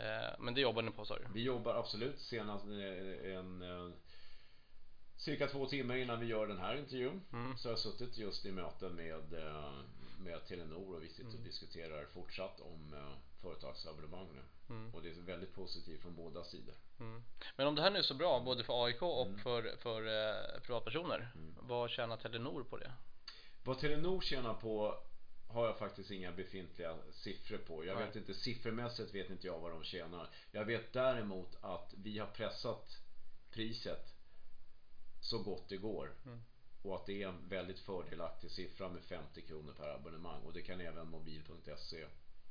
Eh, 0.04 0.34
men 0.38 0.54
det 0.54 0.60
jobbar 0.60 0.82
ni 0.82 0.90
på 0.90 1.04
sa 1.04 1.16
du? 1.18 1.24
Vi 1.34 1.42
jobbar 1.42 1.74
absolut 1.74 2.20
senast 2.20 2.64
eh, 2.64 3.36
en, 3.36 3.62
en 3.62 3.94
cirka 5.16 5.46
två 5.46 5.66
timmar 5.66 5.96
innan 5.96 6.20
vi 6.20 6.26
gör 6.26 6.46
den 6.46 6.58
här 6.58 6.76
intervjun 6.76 7.22
mm. 7.32 7.56
så 7.56 7.68
har 7.68 7.72
jag 7.72 7.78
suttit 7.78 8.18
just 8.18 8.46
i 8.46 8.52
möten 8.52 8.94
med, 8.94 9.32
eh, 9.32 9.72
med 10.18 10.46
Telenor 10.46 10.96
och 10.96 11.02
vi 11.02 11.08
sitter 11.08 11.26
och 11.26 11.32
mm. 11.32 11.44
diskuterar 11.44 12.06
fortsatt 12.06 12.60
om 12.60 12.94
eh, 12.94 13.40
företagsabonnemang 13.42 14.28
nu. 14.34 14.74
Mm. 14.74 14.94
Och 14.94 15.02
det 15.02 15.08
är 15.08 15.14
väldigt 15.14 15.54
positivt 15.54 16.02
från 16.02 16.14
båda 16.14 16.44
sidor. 16.44 16.74
Mm. 17.00 17.22
Men 17.56 17.66
om 17.66 17.74
det 17.74 17.82
här 17.82 17.90
nu 17.90 17.98
är 17.98 18.02
så 18.02 18.14
bra 18.14 18.40
både 18.40 18.64
för 18.64 18.84
AIK 18.84 19.02
och 19.02 19.26
mm. 19.26 19.38
för, 19.38 19.76
för 19.76 20.06
eh, 20.06 20.60
privatpersoner, 20.60 21.30
mm. 21.34 21.54
vad 21.60 21.90
tjänar 21.90 22.16
Telenor 22.16 22.64
på 22.64 22.76
det? 22.76 22.92
Vad 23.64 23.78
Telenor 23.78 24.20
tjänar 24.20 24.54
på 24.54 24.98
har 25.48 25.66
jag 25.66 25.78
faktiskt 25.78 26.10
inga 26.10 26.32
befintliga 26.32 26.96
siffror 27.12 27.58
på. 27.58 27.84
Jag 27.84 27.96
Nej. 27.96 28.06
vet 28.06 28.16
inte, 28.16 28.34
siffermässigt 28.34 29.14
vet 29.14 29.30
inte 29.30 29.46
jag 29.46 29.58
vad 29.58 29.70
de 29.70 29.84
tjänar. 29.84 30.28
Jag 30.50 30.64
vet 30.64 30.92
däremot 30.92 31.56
att 31.60 31.94
vi 31.96 32.18
har 32.18 32.26
pressat 32.26 32.98
priset 33.50 34.13
så 35.24 35.38
gott 35.38 35.68
det 35.68 35.76
går. 35.76 36.14
Mm. 36.26 36.40
Och 36.82 36.96
att 36.96 37.06
det 37.06 37.22
är 37.22 37.28
en 37.28 37.48
väldigt 37.48 37.78
fördelaktig 37.78 38.50
siffra 38.50 38.88
med 38.88 39.02
50 39.02 39.42
kronor 39.42 39.72
per 39.72 39.88
abonnemang. 39.88 40.42
Och 40.42 40.52
det 40.52 40.62
kan 40.62 40.80
även 40.80 41.10
mobil.se. 41.10 42.06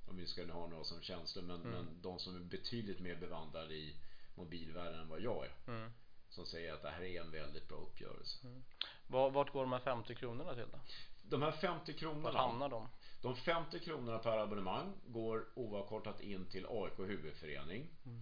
Om 0.07 0.17
vi 0.17 0.27
ska 0.27 0.51
ha 0.51 0.67
några 0.67 0.83
som 0.83 1.01
känslor. 1.01 1.43
Men, 1.43 1.61
mm. 1.61 1.71
men 1.71 2.01
de 2.01 2.19
som 2.19 2.35
är 2.35 2.39
betydligt 2.39 2.99
mer 2.99 3.15
bevandrade 3.15 3.73
i 3.73 3.95
mobilvärlden 4.35 4.99
än 4.99 5.09
vad 5.09 5.21
jag 5.21 5.45
är. 5.45 5.51
Mm. 5.67 5.91
Som 6.29 6.45
säger 6.45 6.73
att 6.73 6.81
det 6.81 6.89
här 6.89 7.03
är 7.03 7.21
en 7.21 7.31
väldigt 7.31 7.67
bra 7.67 7.77
uppgörelse. 7.77 8.47
Mm. 8.47 8.63
Vart 9.07 9.53
går 9.53 9.61
de 9.61 9.71
här 9.71 9.79
50 9.79 10.15
kronorna 10.15 10.53
till 10.53 10.65
då? 10.71 10.79
De 11.23 11.41
här 11.41 11.51
50 11.51 11.93
kronorna. 11.93 12.23
Vart 12.23 12.35
hamnar 12.35 12.69
de? 12.69 12.87
De 13.21 13.35
50 13.35 13.79
kronorna 13.79 14.19
per 14.19 14.37
abonnemang 14.37 14.93
går 15.05 15.45
oavkortat 15.55 16.21
in 16.21 16.45
till 16.45 16.65
AIK 16.69 16.99
huvudförening. 16.99 17.89
Mm. 18.05 18.21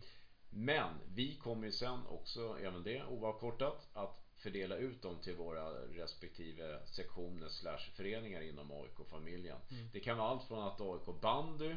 Men 0.49 0.93
vi 1.07 1.35
kommer 1.35 1.65
ju 1.65 1.71
sen 1.71 2.07
också, 2.07 2.57
även 2.59 2.83
det 2.83 3.03
oavkortat, 3.03 3.87
att 3.93 4.31
fördela 4.41 4.75
ut 4.75 5.01
dem 5.01 5.19
till 5.19 5.36
våra 5.36 5.71
respektive 5.71 6.80
sektioner 6.86 7.49
slash 7.49 7.91
föreningar 7.93 8.41
inom 8.41 8.71
AIK-familjen. 8.71 9.58
Mm. 9.71 9.89
Det 9.93 9.99
kan 9.99 10.17
vara 10.17 10.27
allt 10.30 10.43
från 10.43 10.60
att 10.60 10.82
AIK 10.82 11.21
bandy 11.21 11.75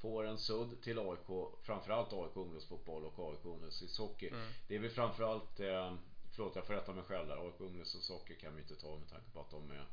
får 0.00 0.24
en 0.24 0.38
sudd 0.38 0.82
till 0.82 0.98
AIK, 0.98 1.58
framförallt 1.62 2.12
AIK 2.12 2.36
ungdomsfotboll 2.36 3.04
och 3.04 3.30
AIK 3.30 3.44
ungdomsishockey. 3.44 4.28
Mm. 4.28 4.50
Det 4.66 4.74
är 4.74 4.78
väl 4.78 4.90
framförallt, 4.90 5.60
eh, 5.60 5.94
förlåt 6.30 6.56
jag 6.56 6.66
får 6.66 6.74
rätta 6.74 6.92
mig 6.92 7.04
själv 7.04 7.26
där, 7.26 7.46
AIK 7.46 7.60
ungdomsishockey 7.60 8.34
kan 8.34 8.54
vi 8.54 8.60
inte 8.60 8.76
ta 8.76 8.96
med 8.96 9.08
tanke 9.08 9.30
på 9.30 9.40
att 9.40 9.50
de 9.50 9.70
är 9.70 9.86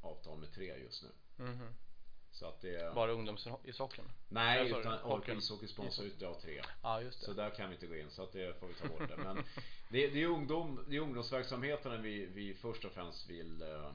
avtal 0.00 0.38
med 0.38 0.52
tre 0.52 0.76
just 0.76 1.02
nu. 1.02 1.10
Mm. 1.44 1.74
Så 2.34 2.46
att 2.46 2.60
det. 2.60 2.94
Bara 2.94 3.12
ungdomshockeyn? 3.12 4.08
Nej, 4.28 4.70
utan 4.70 4.98
AIK 5.04 5.28
ishockey 5.28 5.68
sponsrar 5.68 6.04
ut 6.04 6.22
av 6.22 6.34
tre. 6.34 6.62
Ja, 6.82 7.00
just 7.00 7.20
det. 7.20 7.26
Så 7.26 7.32
där 7.32 7.50
kan 7.50 7.68
vi 7.68 7.74
inte 7.74 7.86
gå 7.86 7.96
in, 7.96 8.10
så 8.10 8.22
att 8.22 8.32
det 8.32 8.60
får 8.60 8.66
vi 8.66 8.74
ta 8.74 8.88
bort 8.88 9.08
det. 9.08 9.16
Men 9.16 9.36
det, 9.88 10.08
det 10.08 10.22
är, 10.22 10.26
ungdom, 10.26 10.84
det 10.88 10.96
är 10.96 11.00
ungdomsverksamheten 11.00 12.02
vi, 12.02 12.26
vi 12.26 12.54
först 12.54 12.84
och 12.84 12.92
främst 12.92 13.30
vill 13.30 13.62
uh, 13.62 13.92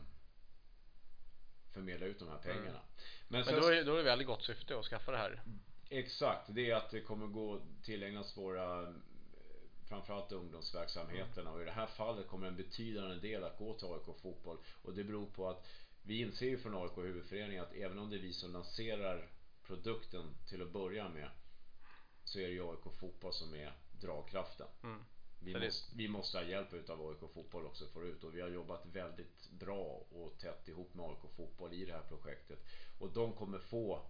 förmedla 1.73 2.05
ut 2.05 2.19
de 2.19 2.27
här 2.27 2.37
pengarna. 2.37 2.69
Mm. 2.69 2.81
Men, 3.27 3.45
sen, 3.45 3.53
Men 3.53 3.63
då, 3.63 3.67
är, 3.67 3.83
då 3.83 3.93
är 3.93 3.97
det 3.97 4.03
väldigt 4.03 4.27
gott 4.27 4.43
syfte 4.43 4.79
att 4.79 4.85
skaffa 4.85 5.11
det 5.11 5.17
här. 5.17 5.41
Exakt, 5.89 6.45
det 6.47 6.71
är 6.71 6.75
att 6.75 6.91
det 6.91 7.01
kommer 7.01 7.27
gå 7.27 7.61
tillägnas 7.83 8.37
våra 8.37 8.93
framförallt 9.89 10.31
ungdomsverksamheterna 10.31 11.51
och 11.51 11.61
i 11.61 11.65
det 11.65 11.71
här 11.71 11.87
fallet 11.87 12.27
kommer 12.27 12.47
en 12.47 12.55
betydande 12.55 13.15
del 13.15 13.43
att 13.43 13.57
gå 13.57 13.73
till 13.73 13.87
AIK 13.87 14.21
fotboll 14.21 14.57
och 14.81 14.93
det 14.93 15.03
beror 15.03 15.25
på 15.25 15.49
att 15.49 15.67
vi 16.09 16.21
inser 16.21 16.45
ju 16.45 16.57
från 16.57 16.83
AIK 16.83 16.97
huvudförening 16.97 17.57
att 17.57 17.73
även 17.73 17.99
om 17.99 18.09
det 18.09 18.15
är 18.15 18.21
vi 18.21 18.33
som 18.33 18.51
lanserar 18.51 19.29
produkten 19.67 20.35
till 20.47 20.61
att 20.61 20.71
börja 20.71 21.09
med 21.09 21.29
så 22.23 22.39
är 22.39 22.43
det 22.43 22.53
ju 22.53 22.71
AIK 22.71 22.99
fotboll 22.99 23.33
som 23.33 23.53
är 23.53 23.73
dragkraften. 23.91 24.67
Mm. 24.83 25.03
Vi, 25.39 25.53
måste, 25.65 25.95
vi 25.95 26.07
måste 26.07 26.37
ha 26.37 26.45
hjälp 26.45 26.73
utav 26.73 27.09
AIK 27.09 27.31
fotboll 27.33 27.65
också 27.65 27.87
förut 27.87 28.23
och 28.23 28.35
vi 28.35 28.41
har 28.41 28.49
jobbat 28.49 28.85
väldigt 28.85 29.49
bra 29.49 30.05
och 30.09 30.37
tätt 30.37 30.67
ihop 30.67 30.93
med 30.93 31.05
AIK 31.05 31.31
fotboll 31.35 31.73
i 31.73 31.85
det 31.85 31.93
här 31.93 32.03
projektet 32.07 32.59
och 32.97 33.09
de 33.09 33.33
kommer 33.33 33.59
få 33.59 34.01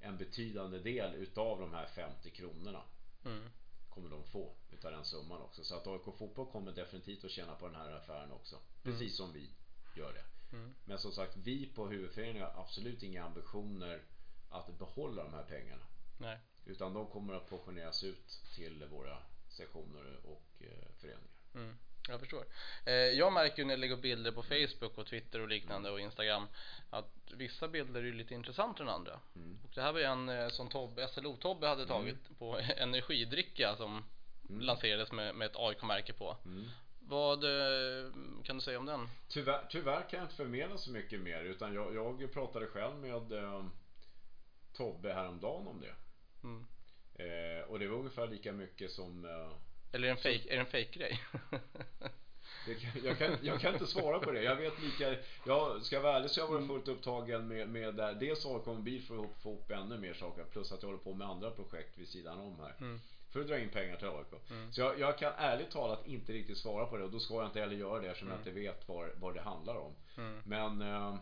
en 0.00 0.18
betydande 0.18 0.78
del 0.78 1.14
utav 1.14 1.60
de 1.60 1.72
här 1.72 1.86
50 1.86 2.30
kronorna. 2.30 2.82
Mm 3.24 3.50
kommer 3.96 4.10
de 4.10 4.24
få 4.24 4.52
utav 4.70 4.92
den 4.92 5.04
summan 5.04 5.42
också. 5.42 5.64
Så 5.64 5.74
att 5.74 5.86
AIK 5.86 6.16
Fotboll 6.18 6.46
kommer 6.46 6.72
definitivt 6.72 7.24
att 7.24 7.30
tjäna 7.30 7.54
på 7.54 7.66
den 7.66 7.74
här 7.74 7.92
affären 7.92 8.32
också. 8.32 8.56
Precis 8.82 9.00
mm. 9.00 9.10
som 9.10 9.32
vi 9.32 9.50
gör 9.94 10.12
det. 10.12 10.35
Mm. 10.56 10.74
Men 10.84 10.98
som 10.98 11.12
sagt, 11.12 11.36
vi 11.36 11.66
på 11.66 11.86
huvudföreningen 11.86 12.42
har 12.42 12.62
absolut 12.62 13.02
inga 13.02 13.24
ambitioner 13.24 14.02
att 14.50 14.78
behålla 14.78 15.24
de 15.24 15.32
här 15.32 15.42
pengarna. 15.42 15.82
Nej. 16.18 16.38
Utan 16.64 16.94
de 16.94 17.06
kommer 17.06 17.34
att 17.34 17.48
portioneras 17.48 18.04
ut 18.04 18.40
till 18.54 18.84
våra 18.90 19.18
sektioner 19.48 20.16
och 20.24 20.46
eh, 20.60 20.88
föreningar. 21.00 21.30
Mm. 21.54 21.76
Jag 22.08 22.20
förstår. 22.20 22.44
Eh, 22.86 22.92
jag 22.94 23.32
märker 23.32 23.58
ju 23.58 23.64
när 23.64 23.72
jag 23.72 23.80
lägger 23.80 23.96
bilder 23.96 24.32
på 24.32 24.42
Facebook 24.42 24.98
och 24.98 25.06
Twitter 25.06 25.40
och 25.40 25.48
liknande 25.48 25.90
och 25.90 26.00
Instagram 26.00 26.46
att 26.90 27.12
vissa 27.32 27.68
bilder 27.68 28.04
är 28.04 28.12
lite 28.12 28.34
intressantare 28.34 28.88
än 28.88 28.94
andra. 28.94 29.20
Mm. 29.34 29.58
Och 29.64 29.70
det 29.74 29.82
här 29.82 29.92
var 29.92 30.00
ju 30.00 30.06
en 30.06 30.28
eh, 30.28 30.48
som 30.48 30.68
Tobbe, 30.68 31.08
SLO-Tobbe 31.08 31.66
hade 31.66 31.82
mm. 31.82 31.88
tagit 31.88 32.26
mm. 32.26 32.38
på 32.38 32.58
energidricka 32.76 33.76
som 33.76 34.04
mm. 34.48 34.60
lanserades 34.60 35.12
med, 35.12 35.34
med 35.34 35.46
ett 35.46 35.56
AIK-märke 35.56 36.12
på. 36.12 36.36
Mm. 37.06 37.18
Vad 37.18 37.44
eh, 37.44 38.12
kan 38.44 38.56
du 38.56 38.62
säga 38.62 38.78
om 38.78 38.86
den? 38.86 39.08
Tyvärr, 39.28 39.66
tyvärr 39.70 40.08
kan 40.10 40.18
jag 40.18 40.24
inte 40.24 40.34
förmedla 40.34 40.78
så 40.78 40.90
mycket 40.90 41.20
mer 41.20 41.40
utan 41.40 41.74
jag, 41.74 41.94
jag 41.94 42.32
pratade 42.32 42.66
själv 42.66 42.96
med 42.96 43.32
eh, 43.32 43.64
Tobbe 44.72 45.12
häromdagen 45.12 45.66
om 45.66 45.80
det. 45.80 45.94
Mm. 46.42 46.66
Eh, 47.14 47.64
och 47.64 47.78
det 47.78 47.88
var 47.88 47.98
ungefär 47.98 48.26
lika 48.26 48.52
mycket 48.52 48.90
som 48.90 49.24
eh, 49.24 49.50
eller 49.92 50.08
är 50.08 50.12
det 50.14 50.18
en 50.18 50.38
fake, 50.38 50.52
är 50.52 50.56
det 50.56 50.60
en 50.60 50.66
fake 50.66 50.98
grej? 50.98 51.20
Kan, 52.80 53.02
jag, 53.04 53.18
kan, 53.18 53.38
jag 53.42 53.60
kan 53.60 53.72
inte 53.72 53.86
svara 53.86 54.18
på 54.18 54.30
det. 54.32 54.42
Jag 54.42 54.56
vet 54.56 54.82
lika, 54.82 55.16
jag 55.44 55.82
ska 55.82 56.00
vara 56.00 56.16
ärlig 56.16 56.30
så 56.30 56.40
jag 56.40 56.48
varit 56.48 56.66
fullt 56.66 56.88
upptagen 56.88 57.48
med, 57.48 57.68
med 57.68 57.94
där. 57.94 58.14
Dels 58.14 58.42
kommit 58.42 58.84
bil 58.84 59.02
för 59.02 59.24
att 59.24 59.42
få 59.42 59.50
ihop 59.50 59.70
ännu 59.70 59.98
mer 59.98 60.14
saker. 60.14 60.44
Plus 60.44 60.72
att 60.72 60.82
jag 60.82 60.88
håller 60.88 61.02
på 61.02 61.14
med 61.14 61.28
andra 61.28 61.50
projekt 61.50 61.98
vid 61.98 62.08
sidan 62.08 62.40
om 62.40 62.60
här. 62.60 62.74
Mm. 62.80 63.00
För 63.36 63.40
att 63.40 63.48
dra 63.48 63.58
in 63.58 63.68
pengar 63.68 63.96
till 63.96 64.08
AIK. 64.08 64.50
Mm. 64.50 64.72
Så 64.72 64.80
jag, 64.80 64.98
jag, 64.98 65.18
kan 65.18 65.32
ärligt 65.38 65.70
talat 65.70 66.06
inte 66.06 66.32
riktigt 66.32 66.58
svara 66.58 66.86
på 66.86 66.96
det. 66.96 67.04
Och 67.04 67.10
då 67.10 67.18
ska 67.18 67.34
jag 67.34 67.46
inte 67.46 67.60
heller 67.60 67.76
göra 67.76 68.00
det 68.00 68.06
eftersom 68.06 68.28
mm. 68.28 68.40
jag 68.44 68.48
inte 68.48 68.60
vet 68.60 68.88
vad, 68.88 69.08
vad 69.16 69.34
det 69.34 69.40
handlar 69.40 69.76
om. 69.76 69.92
Mm. 70.16 70.42
Men... 70.44 70.82
Eh, 70.82 71.16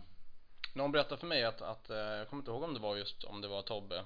Någon 0.74 0.92
berättade 0.92 1.20
för 1.20 1.26
mig 1.26 1.44
att, 1.44 1.62
att, 1.62 1.90
eh, 1.90 1.96
jag 1.96 2.28
kommer 2.28 2.40
inte 2.40 2.50
ihåg 2.50 2.62
om 2.62 2.74
det 2.74 2.80
var 2.80 2.96
just 2.96 3.24
om 3.24 3.40
det 3.40 3.48
var 3.48 3.62
Tobbe 3.62 4.04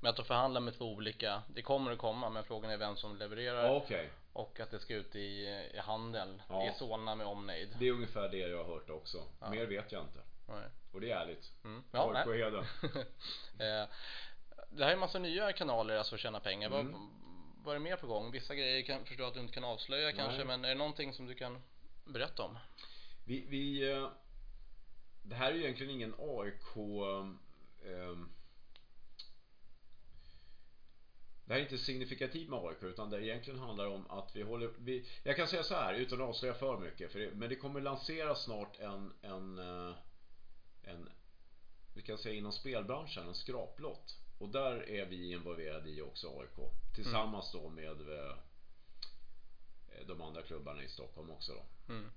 med 0.00 0.10
att 0.10 0.16
de 0.16 0.24
förhandlar 0.24 0.60
med 0.60 0.78
två 0.78 0.92
olika, 0.92 1.42
det 1.48 1.62
kommer 1.62 1.92
att 1.92 1.98
komma 1.98 2.30
men 2.30 2.44
frågan 2.44 2.70
är 2.70 2.76
vem 2.76 2.96
som 2.96 3.16
levererar 3.16 3.76
okay. 3.76 4.06
och 4.32 4.60
att 4.60 4.70
det 4.70 4.78
ska 4.78 4.94
ut 4.94 5.16
i, 5.16 5.18
i 5.74 5.78
handel 5.78 6.42
ja. 6.48 6.66
i 6.66 6.72
Solna 6.78 7.14
med 7.14 7.26
omnejd. 7.26 7.76
Det 7.78 7.88
är 7.88 7.92
ungefär 7.92 8.28
det 8.28 8.38
jag 8.38 8.64
har 8.64 8.74
hört 8.74 8.90
också. 8.90 9.22
Ja. 9.40 9.50
Mer 9.50 9.66
vet 9.66 9.92
jag 9.92 10.02
inte. 10.02 10.20
Nej. 10.48 10.68
Och 10.92 11.00
det 11.00 11.10
är 11.10 11.16
ärligt. 11.16 11.52
Mm. 11.64 11.84
Ja, 11.92 12.22
på 12.24 12.32
heden. 12.32 12.64
Eh, 13.58 13.88
det 14.70 14.84
här 14.84 14.90
är 14.90 14.94
en 14.94 14.98
massa 14.98 15.18
nya 15.18 15.52
kanaler 15.52 15.96
alltså 15.96 16.14
att 16.14 16.20
tjäna 16.20 16.40
pengar. 16.40 16.80
Mm. 16.80 17.10
Vad, 17.64 17.74
är 17.74 17.78
det 17.78 17.84
mer 17.84 17.96
på 17.96 18.06
gång? 18.06 18.30
Vissa 18.30 18.54
grejer 18.54 18.82
kan 18.82 19.04
förstå 19.04 19.24
att 19.24 19.34
du 19.34 19.40
inte 19.40 19.54
kan 19.54 19.64
avslöja 19.64 20.06
Nej. 20.06 20.14
kanske 20.16 20.44
men 20.44 20.64
är 20.64 20.68
det 20.68 20.74
någonting 20.74 21.12
som 21.12 21.26
du 21.26 21.34
kan 21.34 21.62
berätta 22.04 22.42
om? 22.42 22.58
Vi, 23.24 23.46
vi 23.48 23.90
eh, 23.92 24.08
det 25.22 25.34
här 25.34 25.50
är 25.50 25.54
ju 25.54 25.62
egentligen 25.62 25.92
ingen 25.92 26.14
AIK 26.18 26.76
um, 26.76 27.38
det 31.44 31.52
här 31.52 31.60
är 31.60 31.62
inte 31.62 31.78
signifikativt 31.78 32.48
med 32.48 32.58
AIK 32.58 32.82
utan 32.82 33.10
det 33.10 33.26
egentligen 33.26 33.58
handlar 33.58 33.86
om 33.86 34.10
att 34.10 34.36
vi 34.36 34.42
håller 34.42 34.70
vi, 34.78 35.06
Jag 35.22 35.36
kan 35.36 35.48
säga 35.48 35.62
så 35.62 35.74
här 35.74 35.94
utan 35.94 36.20
att 36.20 36.28
avslöja 36.28 36.54
för 36.54 36.78
mycket 36.78 37.12
för 37.12 37.18
det, 37.18 37.30
Men 37.34 37.48
det 37.48 37.56
kommer 37.56 37.80
lanseras 37.80 38.44
snart 38.44 38.80
en, 38.80 39.12
en, 39.22 39.58
eh, 39.58 39.94
en 40.82 41.08
Vi 41.94 42.02
kan 42.02 42.18
säga 42.18 42.34
inom 42.34 42.52
spelbranschen 42.52 43.28
en 43.28 43.34
skraplott 43.34 44.23
Och 44.38 44.48
där 44.48 44.88
är 44.88 45.06
vi 45.06 45.32
involverade 45.32 45.90
i 45.90 46.02
också 46.02 46.38
AIK 46.40 46.72
Tillsammans 46.94 47.52
då 47.52 47.68
med 47.68 48.00
eh, 48.18 48.36
De 50.06 50.22
andra 50.22 50.42
klubbarna 50.42 50.82
i 50.82 50.88
Stockholm 50.88 51.30
också 51.30 51.52
då 51.52 51.92
mm. 51.94 52.10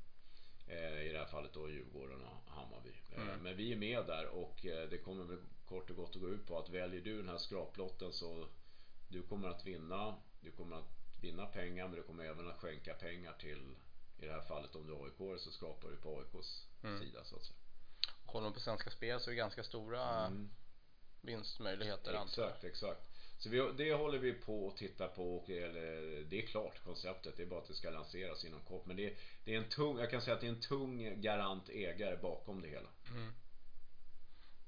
Eh, 0.67 1.01
I 1.01 1.09
det 1.11 1.19
här 1.19 1.25
fallet 1.25 1.53
då 1.53 1.69
Djurgården 1.69 2.21
och 2.21 2.51
Hammarby 2.51 2.93
mm. 3.15 3.39
Men 3.39 3.57
vi 3.57 3.73
är 3.73 3.77
med 3.77 4.05
där 4.05 4.27
och 4.27 4.59
det 4.61 4.97
kommer 5.03 5.23
väl 5.23 5.41
kort 5.65 5.89
och 5.89 5.95
gott 5.95 6.15
att 6.15 6.21
gå 6.21 6.29
ut 6.29 6.47
på 6.47 6.59
att 6.59 6.69
väljer 6.69 7.01
du 7.01 7.17
den 7.17 7.29
här 7.29 7.37
skraplotten 7.37 8.13
så 8.13 8.47
du 9.07 9.23
kommer 9.23 9.49
att 9.49 9.65
vinna, 9.65 10.15
du 10.41 10.51
kommer 10.51 10.75
att 10.75 10.97
vinna 11.21 11.45
pengar 11.45 11.87
men 11.87 11.95
du 11.95 12.03
kommer 12.03 12.25
även 12.25 12.47
att 12.47 12.57
skänka 12.57 12.93
pengar 12.93 13.33
till 13.33 13.75
i 14.17 14.25
det 14.25 14.31
här 14.31 14.41
fallet 14.41 14.75
om 14.75 14.87
du 14.87 14.93
är 14.93 15.03
AIK 15.03 15.39
så 15.39 15.51
skapar 15.51 15.89
du 15.89 15.95
på 15.95 16.19
AIKs 16.19 16.67
mm. 16.83 16.99
sida 16.99 17.23
så 17.23 17.35
att 17.35 17.43
säga. 17.43 17.57
Kollar 18.25 18.43
man 18.43 18.53
på 18.53 18.59
Svenska 18.59 18.89
Spel 18.89 19.19
så 19.19 19.29
är 19.29 19.31
det 19.31 19.37
ganska 19.37 19.63
stora 19.63 20.25
mm. 20.25 20.49
Vinstmöjligheter. 21.21 22.23
Exakt, 22.23 22.63
exakt. 22.63 23.01
Så 23.37 23.49
vi, 23.49 23.71
det 23.77 23.93
håller 23.93 24.17
vi 24.17 24.33
på 24.33 24.67
att 24.67 24.77
titta 24.77 25.07
på 25.07 25.37
och 25.37 25.49
eller, 25.49 26.23
det 26.23 26.43
är 26.43 26.47
klart 26.47 26.83
konceptet. 26.83 27.37
Det 27.37 27.43
är 27.43 27.47
bara 27.47 27.59
att 27.59 27.67
det 27.67 27.73
ska 27.73 27.89
lanseras 27.89 28.45
inom 28.45 28.59
kort. 28.59 28.85
Men 28.85 28.97
det, 28.97 29.17
det, 29.45 29.53
är 29.53 29.57
en 29.57 29.69
tung, 29.69 29.99
jag 29.99 30.11
kan 30.11 30.21
säga 30.21 30.35
att 30.35 30.41
det 30.41 30.47
är 30.47 30.51
en 30.51 30.61
tung 30.61 31.21
garant 31.21 31.69
ägare 31.69 32.17
bakom 32.17 32.61
det 32.61 32.67
hela. 32.67 32.89
Mm. 33.11 33.33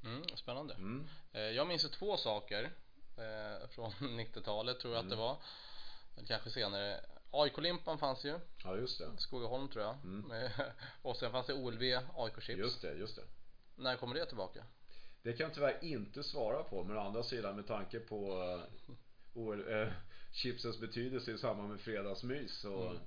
Mm, 0.04 0.24
spännande. 0.36 0.74
Mm. 0.74 1.08
Eh, 1.34 1.42
jag 1.42 1.68
minns 1.68 1.92
två 1.92 2.18
saker 2.18 2.64
eh, 3.18 3.68
från 3.70 3.92
90-talet 4.00 4.80
tror 4.80 4.94
jag 4.94 5.00
att 5.00 5.10
det 5.10 5.16
mm. 5.16 5.26
var. 5.26 5.38
Eller 6.18 6.28
kanske 6.28 6.50
senare. 6.50 7.06
AIK-limpan 7.32 7.98
fanns 7.98 8.26
ju. 8.26 8.40
Ja 8.64 8.76
just 8.76 9.00
det. 9.00 9.18
Skogaholm 9.18 9.68
tror 9.68 9.84
jag. 9.84 9.96
Mm. 10.04 10.32
och 11.02 11.18
sen 11.18 11.32
fanns 11.32 11.48
det 11.48 11.54
OLV 11.54 11.82
AIK-chips. 12.16 12.60
Just 12.60 12.82
det, 12.82 12.94
just 12.94 13.16
det. 13.16 13.24
När 13.76 13.96
kommer 13.96 14.16
det 14.16 14.26
tillbaka? 14.26 14.64
Det 15.24 15.34
kan 15.34 15.44
jag 15.44 15.54
tyvärr 15.54 15.84
inte 15.84 16.24
svara 16.24 16.64
på 16.64 16.84
men 16.84 16.98
å 16.98 17.00
andra 17.00 17.24
sidan 17.24 17.56
med 17.56 17.68
tanke 17.68 18.00
på 18.00 18.44
OL, 19.34 19.82
äh, 19.82 19.88
chipsens 20.32 20.80
betydelse 20.80 21.32
i 21.32 21.38
samband 21.38 21.70
med 21.70 21.80
fredagsmys 21.80 22.60
så 22.60 22.90
mm. 22.90 23.02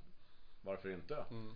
varför 0.61 0.89
inte? 0.89 1.25
Mm. 1.29 1.55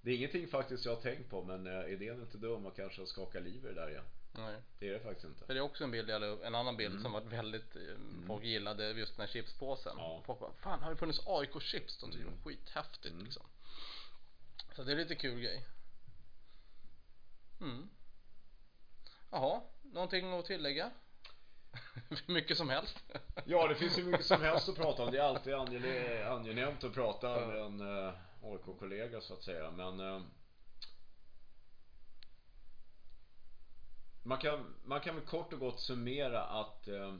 Det 0.00 0.10
är 0.10 0.16
ingenting 0.16 0.48
faktiskt 0.48 0.84
jag 0.84 0.94
har 0.94 1.02
tänkt 1.02 1.30
på 1.30 1.44
men 1.44 1.66
äh, 1.66 1.92
idén 1.92 2.18
är 2.18 2.22
inte 2.22 2.38
dum 2.38 2.66
att 2.66 2.76
kanske 2.76 3.06
skaka 3.06 3.40
liv 3.40 3.64
i 3.64 3.68
det 3.68 3.74
där 3.74 3.90
igen. 3.90 4.04
Nej. 4.32 4.62
Det 4.78 4.88
är 4.88 4.92
det 4.92 5.00
faktiskt 5.00 5.24
inte. 5.24 5.46
För 5.46 5.54
det 5.54 5.60
är 5.60 5.62
också 5.62 5.84
en 5.84 5.90
bild, 5.90 6.10
eller 6.10 6.44
en 6.44 6.54
annan 6.54 6.76
bild 6.76 6.90
mm. 6.90 7.02
som 7.02 7.12
var 7.12 7.20
väldigt, 7.20 7.76
eh, 7.76 7.82
mm. 7.82 8.26
folk 8.26 8.44
gillade 8.44 8.90
just 8.90 9.16
den 9.16 9.26
här 9.26 9.32
chipspåsen. 9.32 9.92
Ja. 9.96 10.22
Folk 10.26 10.40
bara, 10.40 10.52
fan 10.52 10.82
har 10.82 10.90
det 10.90 10.96
funnits 10.96 11.26
AIK-chips? 11.26 12.00
De 12.00 12.10
tyckte 12.10 12.28
mm. 12.28 12.34
det 12.34 12.44
var 12.44 12.50
skithäftigt 12.50 13.12
mm. 13.12 13.24
liksom. 13.24 13.46
Så 14.76 14.82
det 14.82 14.92
är 14.92 14.96
lite 14.96 15.14
kul 15.14 15.40
grej. 15.40 15.66
Mm. 17.60 17.88
Jaha, 19.30 19.60
någonting 19.94 20.32
att 20.32 20.44
tillägga? 20.44 20.90
mycket 22.26 22.56
som 22.56 22.68
helst. 22.68 22.98
ja, 23.44 23.68
det 23.68 23.74
finns 23.74 23.98
ju 23.98 24.04
mycket 24.04 24.26
som 24.26 24.42
helst 24.42 24.68
att 24.68 24.76
prata 24.76 25.02
om. 25.02 25.10
Det 25.10 25.18
är 25.18 25.22
alltid 25.22 25.54
angenämt 26.24 26.84
att 26.84 26.94
prata 26.94 27.46
med 27.46 27.56
en 27.58 27.80
uh, 27.80 28.08
eh, 28.08 28.14
AIK-kollega 28.42 29.20
så 29.20 29.34
att 29.34 29.42
säga. 29.42 29.70
Men 29.70 30.00
uh, 30.00 30.22
man 34.22 34.38
kan, 34.38 34.74
man 34.84 35.00
kan 35.00 35.14
väl 35.14 35.24
kort 35.24 35.52
och 35.52 35.58
gott 35.58 35.80
summera 35.80 36.42
att 36.42 36.88
eh, 36.88 37.14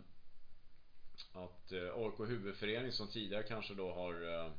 att 1.32 1.72
eh, 1.72 1.94
AIK 1.94 2.20
huvudförening 2.30 2.92
som 2.92 3.08
tidigare 3.08 3.42
kanske 3.42 3.74
då 3.74 3.92
har 3.92 4.34
eh, 4.34 4.52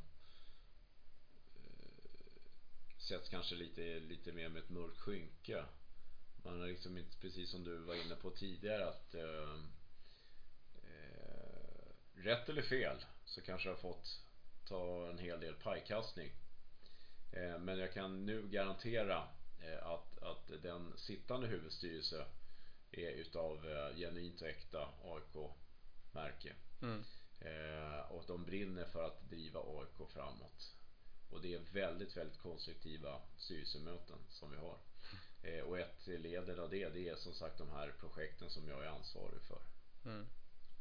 sett 2.98 3.30
kanske 3.30 3.54
lite, 3.54 4.00
lite 4.00 4.32
mer 4.32 4.48
med 4.48 4.62
ett 4.62 4.70
mörkt 4.70 5.00
skynke. 5.00 5.64
Man 6.46 6.60
har 6.60 6.66
liksom 6.66 6.98
inte, 6.98 7.16
precis 7.20 7.50
som 7.50 7.64
du 7.64 7.78
var 7.78 7.94
inne 7.94 8.14
på 8.14 8.30
tidigare 8.30 8.88
att 8.88 9.14
eh, 9.14 9.54
eh, 10.74 11.88
rätt 12.14 12.48
eller 12.48 12.62
fel 12.62 12.96
så 13.24 13.40
kanske 13.40 13.68
har 13.68 13.76
fått 13.76 14.20
ta 14.68 15.10
en 15.10 15.18
hel 15.18 15.40
del 15.40 15.54
pajkastning. 15.54 16.32
Eh, 17.32 17.58
men 17.58 17.78
jag 17.78 17.92
kan 17.92 18.26
nu 18.26 18.48
garantera 18.48 19.28
att, 19.82 20.22
att 20.22 20.62
den 20.62 20.98
sittande 20.98 21.46
huvudstyrelse 21.46 22.26
är 22.90 23.10
utav 23.10 23.70
eh, 23.70 23.96
genuint 23.96 24.42
äkta 24.42 24.88
AIK-märke. 25.02 26.54
Mm. 26.82 27.04
Eh, 27.40 28.00
och 28.10 28.24
de 28.26 28.44
brinner 28.44 28.84
för 28.84 29.06
att 29.06 29.30
driva 29.30 29.60
AIK 29.60 30.10
framåt. 30.12 30.72
Och 31.30 31.42
det 31.42 31.54
är 31.54 31.60
väldigt, 31.72 32.16
väldigt 32.16 32.38
konstruktiva 32.38 33.20
styrelsemöten 33.36 34.18
som 34.28 34.50
vi 34.50 34.56
har. 34.56 34.78
Eh, 35.42 35.60
och 35.60 35.78
ett 35.78 36.06
led 36.06 36.58
av 36.58 36.70
det, 36.70 36.88
det 36.88 37.08
är 37.08 37.16
som 37.16 37.32
sagt 37.32 37.58
de 37.58 37.70
här 37.70 37.94
projekten 38.00 38.50
som 38.50 38.68
jag 38.68 38.84
är 38.84 38.88
ansvarig 38.88 39.42
för. 39.42 39.60
Mm. 40.04 40.26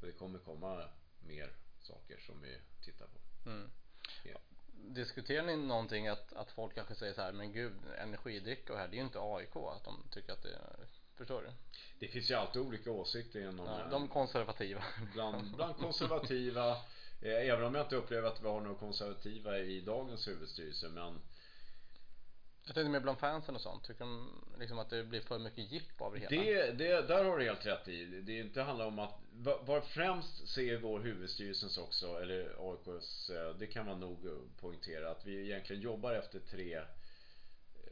Det 0.02 0.12
kommer 0.12 0.40
komma 0.40 0.90
mer 1.20 1.50
saker 1.82 2.18
som 2.26 2.42
vi 2.42 2.58
tittar 2.86 3.06
på. 3.06 3.50
Mm. 3.50 3.70
Ja. 4.24 4.38
Diskuterar 4.74 5.46
ni 5.46 5.56
någonting 5.56 6.08
att, 6.08 6.34
att 6.34 6.52
folk 6.52 6.76
kanske 6.76 6.96
säger 6.96 7.14
så 7.14 7.22
här, 7.22 7.32
men 7.32 7.52
gud, 7.52 7.74
energidryck 7.98 8.70
och 8.70 8.78
här, 8.78 8.88
det 8.88 8.96
är 8.96 8.98
ju 8.98 9.04
inte 9.04 9.20
AIK, 9.22 9.56
att 9.56 9.84
de 9.84 10.04
tycker 10.12 10.34
att 10.34 10.44
det 10.44 10.54
är, 10.54 10.88
förstår 11.16 11.42
du? 11.42 11.50
Det 12.00 12.08
finns 12.08 12.32
ju 12.32 12.36
alltid 12.36 12.62
olika 12.62 12.92
åsikter 12.92 13.40
inom 13.40 13.66
ja, 13.66 13.88
De 13.92 14.08
konservativa. 14.08 14.84
Bland, 15.14 15.56
bland 15.56 15.78
konservativa, 15.78 16.72
eh, 17.22 17.50
även 17.50 17.66
om 17.66 17.76
jag 17.76 17.86
inte 17.86 17.96
upplever 17.96 18.28
att 18.28 18.44
vi 18.44 18.48
har 18.48 18.62
några 18.62 18.80
konservativa 18.80 19.60
i 19.60 19.82
dagens 19.82 20.28
huvudstyrelse, 20.28 20.90
men 20.90 21.22
jag 22.66 22.76
tänkte 22.76 22.90
mer 22.90 23.00
bland 23.00 23.20
fansen 23.20 23.56
och 23.56 23.62
sånt. 23.62 23.84
Tycker 23.84 24.00
de 24.00 24.44
liksom 24.60 24.80
att 24.80 24.90
det 24.90 25.04
blir 25.04 25.22
för 25.22 25.40
mycket 25.40 25.72
jipp 25.72 26.02
av 26.02 26.14
det 26.14 26.20
hela? 26.20 26.44
Det, 26.44 26.72
det, 26.72 27.02
där 27.08 27.24
har 27.24 27.38
du 27.38 27.46
helt 27.46 27.66
rätt 27.66 27.88
i. 27.88 28.06
Det 28.06 28.40
inte 28.40 28.62
handlar 28.62 28.86
om 28.86 29.00
att, 29.00 29.20
vad 29.62 29.84
främst 29.84 30.48
ser 30.48 30.78
vår 30.78 31.00
huvudstyrelsens 31.00 31.78
också, 31.78 32.22
eller 32.22 32.56
AIKs, 32.60 33.30
eh, 33.30 33.56
det 33.60 33.68
kan 33.68 33.86
man 33.86 34.00
nog 34.00 34.18
poängtera, 34.60 35.12
att 35.12 35.26
vi 35.26 35.42
egentligen 35.42 35.82
jobbar 35.82 36.14
efter 36.14 36.40
tre 36.40 36.76
eh, 36.76 36.84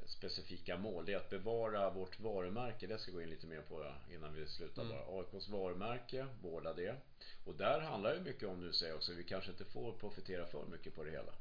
specifika 0.05 0.77
mål. 0.77 1.05
Det 1.05 1.13
är 1.13 1.17
att 1.17 1.29
bevara 1.29 1.89
vårt 1.89 2.19
varumärke, 2.19 2.87
det 2.87 2.97
ska 2.97 3.11
jag 3.11 3.15
gå 3.15 3.21
in 3.21 3.29
lite 3.29 3.47
mer 3.47 3.61
på 3.61 3.85
innan 4.13 4.33
vi 4.33 4.47
slutar 4.47 4.81
mm. 4.81 4.97
bara. 4.97 5.19
AIKs 5.19 5.49
varumärke, 5.49 6.27
vårda 6.41 6.73
det. 6.73 6.95
Och 7.45 7.55
där 7.55 7.79
handlar 7.79 8.15
det 8.15 8.21
mycket 8.21 8.49
om, 8.49 8.59
nu 8.59 8.73
säger 8.73 8.91
jag 8.91 8.97
också, 8.97 9.13
vi 9.13 9.23
kanske 9.23 9.51
inte 9.51 9.65
får 9.65 9.93
profitera 9.93 10.45
för 10.45 10.65
mycket 10.65 10.95
på 10.95 11.03
det 11.03 11.11
hela 11.11 11.33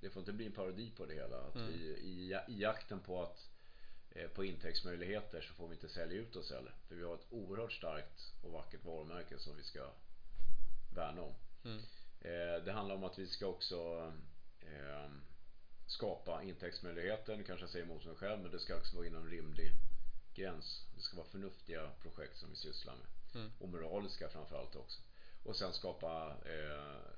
det 0.00 0.10
får 0.10 0.20
inte 0.20 0.32
bli 0.32 0.46
en 0.46 0.52
parodi 0.52 0.90
på 0.96 1.06
det 1.06 1.14
hela. 1.14 1.36
Att 1.36 1.54
mm. 1.54 1.68
vi, 1.68 1.78
i, 1.84 2.38
i 2.48 2.60
jakten 2.60 3.00
på 3.00 3.22
att 3.22 3.50
eh, 4.10 4.28
på 4.28 4.44
intäktsmöjligheter 4.44 5.40
så 5.40 5.54
får 5.54 5.68
vi 5.68 5.74
inte 5.74 5.88
sälja 5.88 6.16
ut 6.16 6.36
oss 6.36 6.50
heller. 6.50 6.74
För 6.88 6.94
vi 6.94 7.04
har 7.04 7.14
ett 7.14 7.26
oerhört 7.30 7.72
starkt 7.72 8.32
och 8.42 8.50
vackert 8.50 8.84
varumärke 8.84 9.38
som 9.38 9.56
vi 9.56 9.62
ska 9.62 9.90
värna 10.94 11.22
om. 11.22 11.34
Mm. 11.64 11.78
Eh, 12.20 12.64
det 12.64 12.72
handlar 12.72 12.94
om 12.94 13.04
att 13.04 13.18
vi 13.18 13.26
ska 13.26 13.46
också 13.46 14.12
eh, 14.60 15.10
skapa 15.86 16.42
intäktsmöjligheter. 16.42 17.36
Nu 17.36 17.44
kanske 17.44 17.62
jag 17.62 17.70
säger 17.70 17.84
emot 17.84 18.04
mig 18.04 18.14
själv 18.14 18.42
men 18.42 18.50
det 18.50 18.58
ska 18.58 18.76
också 18.76 18.96
vara 18.96 19.06
inom 19.06 19.30
rimlig 19.30 19.70
gräns. 20.34 20.86
Det 20.96 21.00
ska 21.00 21.16
vara 21.16 21.26
förnuftiga 21.26 21.90
projekt 22.02 22.38
som 22.38 22.50
vi 22.50 22.56
sysslar 22.56 22.94
med. 22.94 23.06
Mm. 23.34 23.52
Och 23.58 23.68
moraliska 23.68 24.28
framförallt 24.28 24.76
också. 24.76 25.02
Och 25.44 25.56
sen 25.56 25.72
skapa 25.72 26.36
eh, 26.44 27.15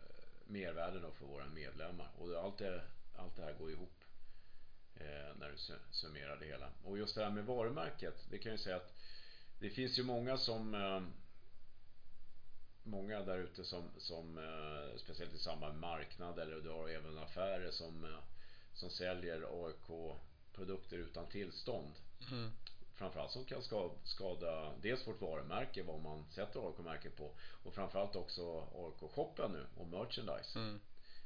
Mervärde 0.48 1.00
då 1.00 1.10
för 1.10 1.26
våra 1.26 1.46
medlemmar. 1.46 2.10
Och 2.18 2.44
allt 2.44 2.58
det, 2.58 2.82
allt 3.16 3.36
det 3.36 3.42
här 3.42 3.52
går 3.52 3.70
ihop 3.70 4.04
eh, 4.96 5.36
när 5.38 5.48
du 5.48 5.56
summerar 5.90 6.36
det 6.36 6.46
hela. 6.46 6.70
Och 6.84 6.98
just 6.98 7.14
det 7.14 7.24
här 7.24 7.30
med 7.30 7.44
varumärket, 7.44 8.26
det 8.30 8.38
kan 8.38 8.52
jag 8.52 8.60
säga 8.60 8.76
att 8.76 8.94
det 9.58 9.70
finns 9.70 9.98
ju 9.98 10.02
många 10.02 10.38
som 10.38 10.74
eh, 10.74 11.00
Många 12.82 13.22
där 13.22 13.38
ute 13.38 13.64
som, 13.64 13.90
som 13.98 14.38
eh, 14.38 14.98
speciellt 14.98 15.34
i 15.34 15.38
samband 15.38 15.72
med 15.72 15.80
marknad 15.80 16.38
eller 16.38 16.60
du 16.60 16.70
har 16.70 16.88
även 16.88 17.18
affärer 17.18 17.70
som, 17.70 18.04
eh, 18.04 18.20
som 18.74 18.90
säljer 18.90 19.66
AIK 19.66 20.16
produkter 20.52 20.96
utan 20.96 21.26
tillstånd. 21.28 21.92
Mm 22.30 22.52
framförallt 22.98 23.30
som 23.30 23.44
kan 23.44 23.62
skada 24.04 24.74
dels 24.82 25.06
vårt 25.06 25.20
varumärke, 25.20 25.82
vad 25.82 26.00
man 26.00 26.24
sätter 26.30 26.68
AIK-märket 26.68 27.16
på 27.16 27.34
och 27.64 27.74
framförallt 27.74 28.16
också 28.16 28.68
AIK-shoppen 28.74 29.52
nu 29.52 29.66
och 29.76 29.86
merchandise 29.86 30.58
mm. 30.58 30.80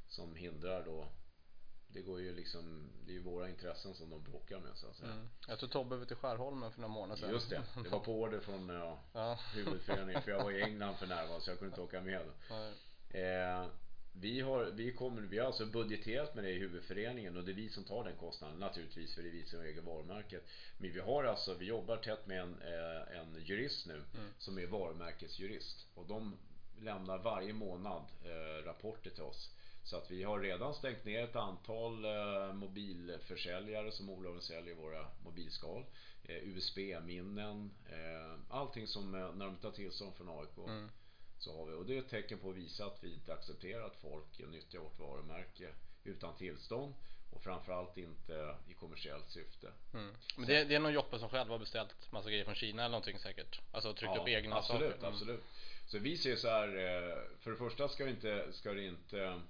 som 0.08 0.36
hindrar 0.36 0.84
då 0.84 1.08
det 1.88 2.02
går 2.02 2.20
ju 2.20 2.34
liksom, 2.34 2.90
det 3.06 3.12
är 3.12 3.14
ju 3.14 3.22
våra 3.22 3.48
intressen 3.48 3.94
som 3.94 4.10
de 4.10 4.22
bråkar 4.22 4.60
med 4.60 4.76
så 4.76 4.86
att 4.86 4.96
säga. 4.96 5.12
Mm. 5.12 5.28
Jag 5.48 5.58
tror 5.58 5.68
Tobbe 5.68 5.96
var 5.96 6.04
till 6.04 6.16
Skärholmen 6.16 6.72
för 6.72 6.80
några 6.80 6.94
månader 6.94 7.20
sedan. 7.20 7.30
Just 7.30 7.50
det, 7.50 7.62
det 7.82 7.88
var 7.88 8.00
på 8.00 8.20
order 8.20 8.40
från 8.40 8.68
ja, 8.68 8.98
ja. 9.12 9.38
huvudföreningen 9.54 10.22
för 10.22 10.30
jag 10.30 10.44
var 10.44 10.50
i 10.50 10.62
England 10.62 10.94
för 10.94 11.06
närvarande 11.06 11.40
så 11.40 11.50
jag 11.50 11.58
kunde 11.58 11.70
inte 11.70 11.80
åka 11.80 12.00
med. 12.00 12.26
Eh, 13.08 13.66
vi 14.12 14.40
har, 14.40 14.64
vi, 14.64 14.92
kommer, 14.92 15.22
vi 15.22 15.38
har 15.38 15.46
alltså 15.46 15.66
budgeterat 15.66 16.34
med 16.34 16.44
det 16.44 16.50
i 16.50 16.58
huvudföreningen 16.58 17.36
och 17.36 17.44
det 17.44 17.52
är 17.52 17.54
vi 17.54 17.68
som 17.68 17.84
tar 17.84 18.04
den 18.04 18.16
kostnaden 18.16 18.58
naturligtvis 18.58 19.14
för 19.14 19.22
det 19.22 19.28
är 19.28 19.32
vi 19.32 19.44
som 19.44 19.60
äger 19.60 19.82
varumärket. 19.82 20.44
Men 20.78 20.92
vi 20.92 21.00
har 21.00 21.24
alltså, 21.24 21.54
vi 21.54 21.66
jobbar 21.66 21.96
tätt 21.96 22.26
med 22.26 22.40
en, 22.40 22.62
eh, 22.62 23.18
en 23.18 23.44
jurist 23.44 23.86
nu 23.86 23.94
mm. 23.94 24.30
som 24.38 24.58
är 24.58 24.66
varumärkesjurist 24.66 25.86
och 25.94 26.06
de 26.06 26.36
lämnar 26.80 27.18
varje 27.18 27.52
månad 27.52 28.02
eh, 28.24 28.64
rapporter 28.64 29.10
till 29.10 29.22
oss. 29.22 29.50
Så 29.84 29.96
att 29.96 30.10
vi 30.10 30.22
har 30.22 30.40
redan 30.40 30.74
stängt 30.74 31.04
ner 31.04 31.24
ett 31.24 31.36
antal 31.36 32.04
eh, 32.04 32.52
mobilförsäljare 32.52 33.92
som 33.92 34.10
olagligen 34.10 34.42
säljer 34.42 34.74
våra 34.74 35.06
mobilskal. 35.24 35.84
Eh, 36.24 36.48
USB-minnen, 36.48 37.70
eh, 37.86 38.38
allting 38.48 38.86
som 38.86 39.14
eh, 39.14 39.34
när 39.34 39.46
de 39.46 39.56
tar 39.56 39.70
tillstånd 39.70 40.14
från 40.14 40.28
AIK. 40.28 40.58
Mm 40.68 40.88
så 41.42 41.56
har 41.58 41.66
vi, 41.66 41.72
och 41.72 41.86
det 41.86 41.94
är 41.96 41.98
ett 41.98 42.08
tecken 42.08 42.38
på 42.38 42.50
att 42.50 42.56
visa 42.56 42.86
att 42.86 43.04
vi 43.04 43.14
inte 43.14 43.34
accepterar 43.34 43.86
att 43.86 43.96
folk 43.96 44.38
nyttjar 44.38 44.80
vårt 44.80 44.98
varumärke 44.98 45.68
utan 46.04 46.36
tillstånd 46.36 46.94
och 47.30 47.42
framförallt 47.42 47.96
inte 47.96 48.56
i 48.68 48.74
kommersiellt 48.74 49.30
syfte. 49.30 49.72
Mm. 49.94 50.14
Men 50.36 50.46
det, 50.46 50.64
det 50.64 50.74
är 50.74 50.80
nog 50.80 50.92
Joppe 50.92 51.18
som 51.18 51.28
själv 51.28 51.50
har 51.50 51.58
beställt 51.58 52.12
massa 52.12 52.30
grejer 52.30 52.44
från 52.44 52.54
Kina 52.54 52.82
eller 52.82 52.90
någonting 52.90 53.18
säkert? 53.18 53.60
Alltså 53.72 53.94
tryckt 53.94 54.12
ja, 54.14 54.22
upp 54.22 54.28
egna 54.28 54.56
absolut, 54.56 54.80
saker? 54.80 54.98
Mm. 54.98 55.14
Absolut, 55.14 55.42
Så 55.86 55.98
vi 55.98 56.16
ser 56.16 56.36
så 56.36 56.48
här, 56.48 56.68
eh, 56.68 57.18
för 57.40 57.50
det 57.50 57.56
första 57.56 57.88
ska 57.88 58.04
det 58.04 58.10
inte, 58.10 58.52
ska 58.52 58.72
det 58.72 58.84
inte 58.84 59.40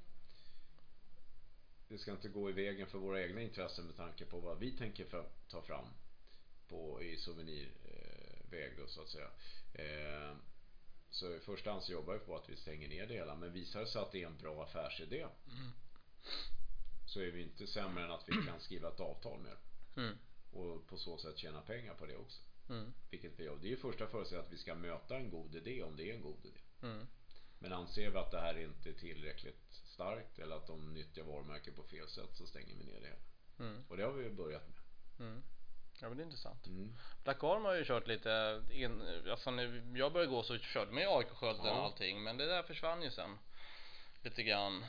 det 1.89 1.99
ska 1.99 2.11
inte 2.11 2.29
gå 2.29 2.51
i 2.51 2.53
vägen 2.53 2.87
för 2.87 2.99
våra 2.99 3.23
egna 3.23 3.43
intressen 3.43 3.85
med 3.85 3.97
tanke 3.97 4.25
på 4.25 4.39
vad 4.41 4.59
vi 4.59 4.71
tänker 4.71 5.05
för, 5.05 5.25
ta 5.51 5.63
fram 5.63 5.85
på, 6.69 7.03
i 7.03 7.17
souvenirväg 7.17 8.73
då 8.79 8.87
så 8.87 9.03
att 9.03 9.09
säga. 9.09 9.29
Så 11.13 11.35
i 11.35 11.41
första 11.41 11.71
hand 11.71 11.83
så 11.83 11.93
jobbar 11.93 12.15
vi 12.15 12.21
på 12.21 12.37
att 12.37 12.49
vi 12.49 12.57
stänger 12.57 12.89
ner 12.89 13.07
det 13.07 13.15
hela. 13.15 13.35
Men 13.35 13.53
visar 13.53 13.81
det 13.81 13.87
sig 13.87 14.03
att 14.03 14.13
det 14.13 14.23
är 14.23 14.27
en 14.27 14.37
bra 14.37 14.65
affärsidé 14.65 15.21
mm. 15.21 15.71
så 17.07 17.21
är 17.21 17.31
vi 17.31 17.43
inte 17.43 17.67
sämre 17.67 18.05
än 18.05 18.11
att 18.11 18.29
vi 18.29 18.47
kan 18.47 18.61
skriva 18.61 18.89
ett 18.89 19.01
avtal 19.01 19.41
med 19.41 19.57
mm. 19.97 20.19
Och 20.51 20.87
på 20.87 20.97
så 20.97 21.19
sätt 21.19 21.39
tjäna 21.39 21.61
pengar 21.61 21.95
på 21.95 22.07
det 22.07 22.17
också. 22.17 22.41
Mm. 22.69 22.93
Vilket 23.11 23.41
vi 23.41 23.45
gör. 23.45 23.57
Det 23.57 23.67
är 23.67 23.71
ju 23.71 23.77
första 23.77 24.07
förutsättningen 24.07 24.47
att 24.47 24.53
vi 24.53 24.59
ska 24.59 24.75
möta 24.75 25.17
en 25.17 25.31
god 25.31 25.55
idé 25.55 25.83
om 25.83 25.97
det 25.97 26.11
är 26.11 26.15
en 26.15 26.23
god 26.23 26.47
idé. 26.47 26.61
Mm. 26.83 27.07
Men 27.59 27.73
anser 27.73 28.11
vi 28.11 28.19
att 28.19 28.31
det 28.31 28.41
här 28.41 28.59
inte 28.59 28.89
är 28.89 28.95
tillräckligt 28.95 29.73
starkt 29.73 30.39
eller 30.39 30.57
att 30.57 30.67
de 30.67 30.95
nyttjar 30.95 31.25
varumärket 31.25 31.77
på 31.77 31.83
fel 31.83 32.09
sätt 32.09 32.31
så 32.37 32.47
stänger 32.47 32.77
vi 32.77 32.85
ner 32.85 33.01
det. 33.01 33.17
Mm. 33.65 33.83
Och 33.89 33.97
det 33.97 34.05
har 34.05 34.13
vi 34.13 34.31
börjat 34.31 34.69
med. 34.69 34.79
Ja 36.03 36.09
men 36.09 36.17
det 36.17 36.23
är 36.23 36.25
intressant. 36.25 36.67
Mm. 36.67 36.97
Black 37.25 37.45
Arm 37.45 37.65
har 37.65 37.75
ju 37.75 37.85
kört 37.85 38.07
lite, 38.07 38.63
in, 38.71 39.03
alltså 39.31 39.51
när 39.51 39.83
jag 39.95 40.13
började 40.13 40.31
gå 40.31 40.43
så 40.43 40.59
körde 40.59 40.93
man 40.93 41.03
ju 41.03 41.09
AIK-skölden 41.09 41.67
ja. 41.67 41.73
och 41.73 41.85
allting 41.85 42.23
men 42.23 42.37
det 42.37 42.47
där 42.47 42.63
försvann 42.63 43.03
ju 43.03 43.11
sen 43.11 43.39
lite 44.23 44.43
grann. 44.43 44.85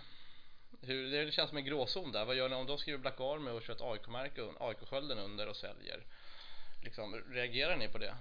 Hur, 0.81 1.11
det 1.25 1.31
känns 1.31 1.49
som 1.49 1.57
en 1.57 1.65
gråzon 1.65 2.11
där. 2.11 2.25
Vad 2.25 2.35
gör 2.35 2.49
ni 2.49 2.55
om 2.55 2.67
de 2.67 2.77
skriver 2.77 2.99
Black 2.99 3.19
Army 3.19 3.51
och 3.51 3.61
kör 3.61 3.73
ett 3.73 3.81
AIK-märke, 3.81 4.41
AIK-skölden 4.59 5.19
under 5.19 5.47
och 5.47 5.55
säljer? 5.55 6.03
Liksom, 6.83 7.15
reagerar 7.15 7.77
ni 7.77 7.87
på 7.87 7.97
det? 7.97 8.15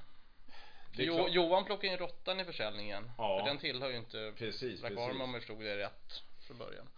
det 0.97 1.05
jo, 1.05 1.29
Johan 1.29 1.65
plockar 1.65 1.89
in 1.89 1.97
råttan 1.97 2.41
i 2.41 2.45
försäljningen. 2.45 3.11
Ja. 3.19 3.39
För 3.39 3.47
den 3.47 3.59
tillhör 3.59 3.91
ju 3.91 3.97
inte 3.97 4.33
precis, 4.39 4.81
Black 4.81 4.93
precis. 4.93 5.09
Army 5.11 5.25
om 5.25 5.35
jag 5.35 5.43
förstod 5.43 5.61
det 5.61 5.79
rätt 5.79 6.23
från 6.47 6.59
början. 6.59 6.89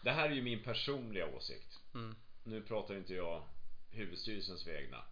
Det 0.00 0.10
här 0.10 0.30
är 0.30 0.34
ju 0.34 0.42
min 0.42 0.62
personliga 0.62 1.26
åsikt. 1.26 1.80
Mm. 1.94 2.16
Nu 2.44 2.62
pratar 2.62 2.96
inte 2.96 3.14
jag 3.14 3.42
huvudstyrelsens 3.90 4.66
vägnar. 4.66 5.04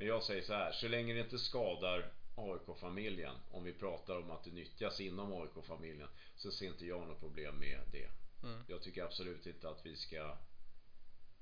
Men 0.00 0.08
jag 0.08 0.22
säger 0.22 0.42
så 0.42 0.52
här, 0.52 0.72
så 0.72 0.88
länge 0.88 1.14
det 1.14 1.20
inte 1.20 1.38
skadar 1.38 2.12
AIK-familjen, 2.34 3.34
om 3.50 3.64
vi 3.64 3.72
pratar 3.72 4.18
om 4.18 4.30
att 4.30 4.44
det 4.44 4.50
nyttjas 4.50 5.00
inom 5.00 5.32
AIK-familjen, 5.32 6.08
så 6.36 6.50
ser 6.50 6.66
inte 6.66 6.86
jag 6.86 7.08
något 7.08 7.20
problem 7.20 7.58
med 7.58 7.80
det. 7.92 8.08
Mm. 8.42 8.62
Jag 8.68 8.82
tycker 8.82 9.04
absolut 9.04 9.46
inte 9.46 9.68
att 9.68 9.86
vi 9.86 9.96
ska 9.96 10.36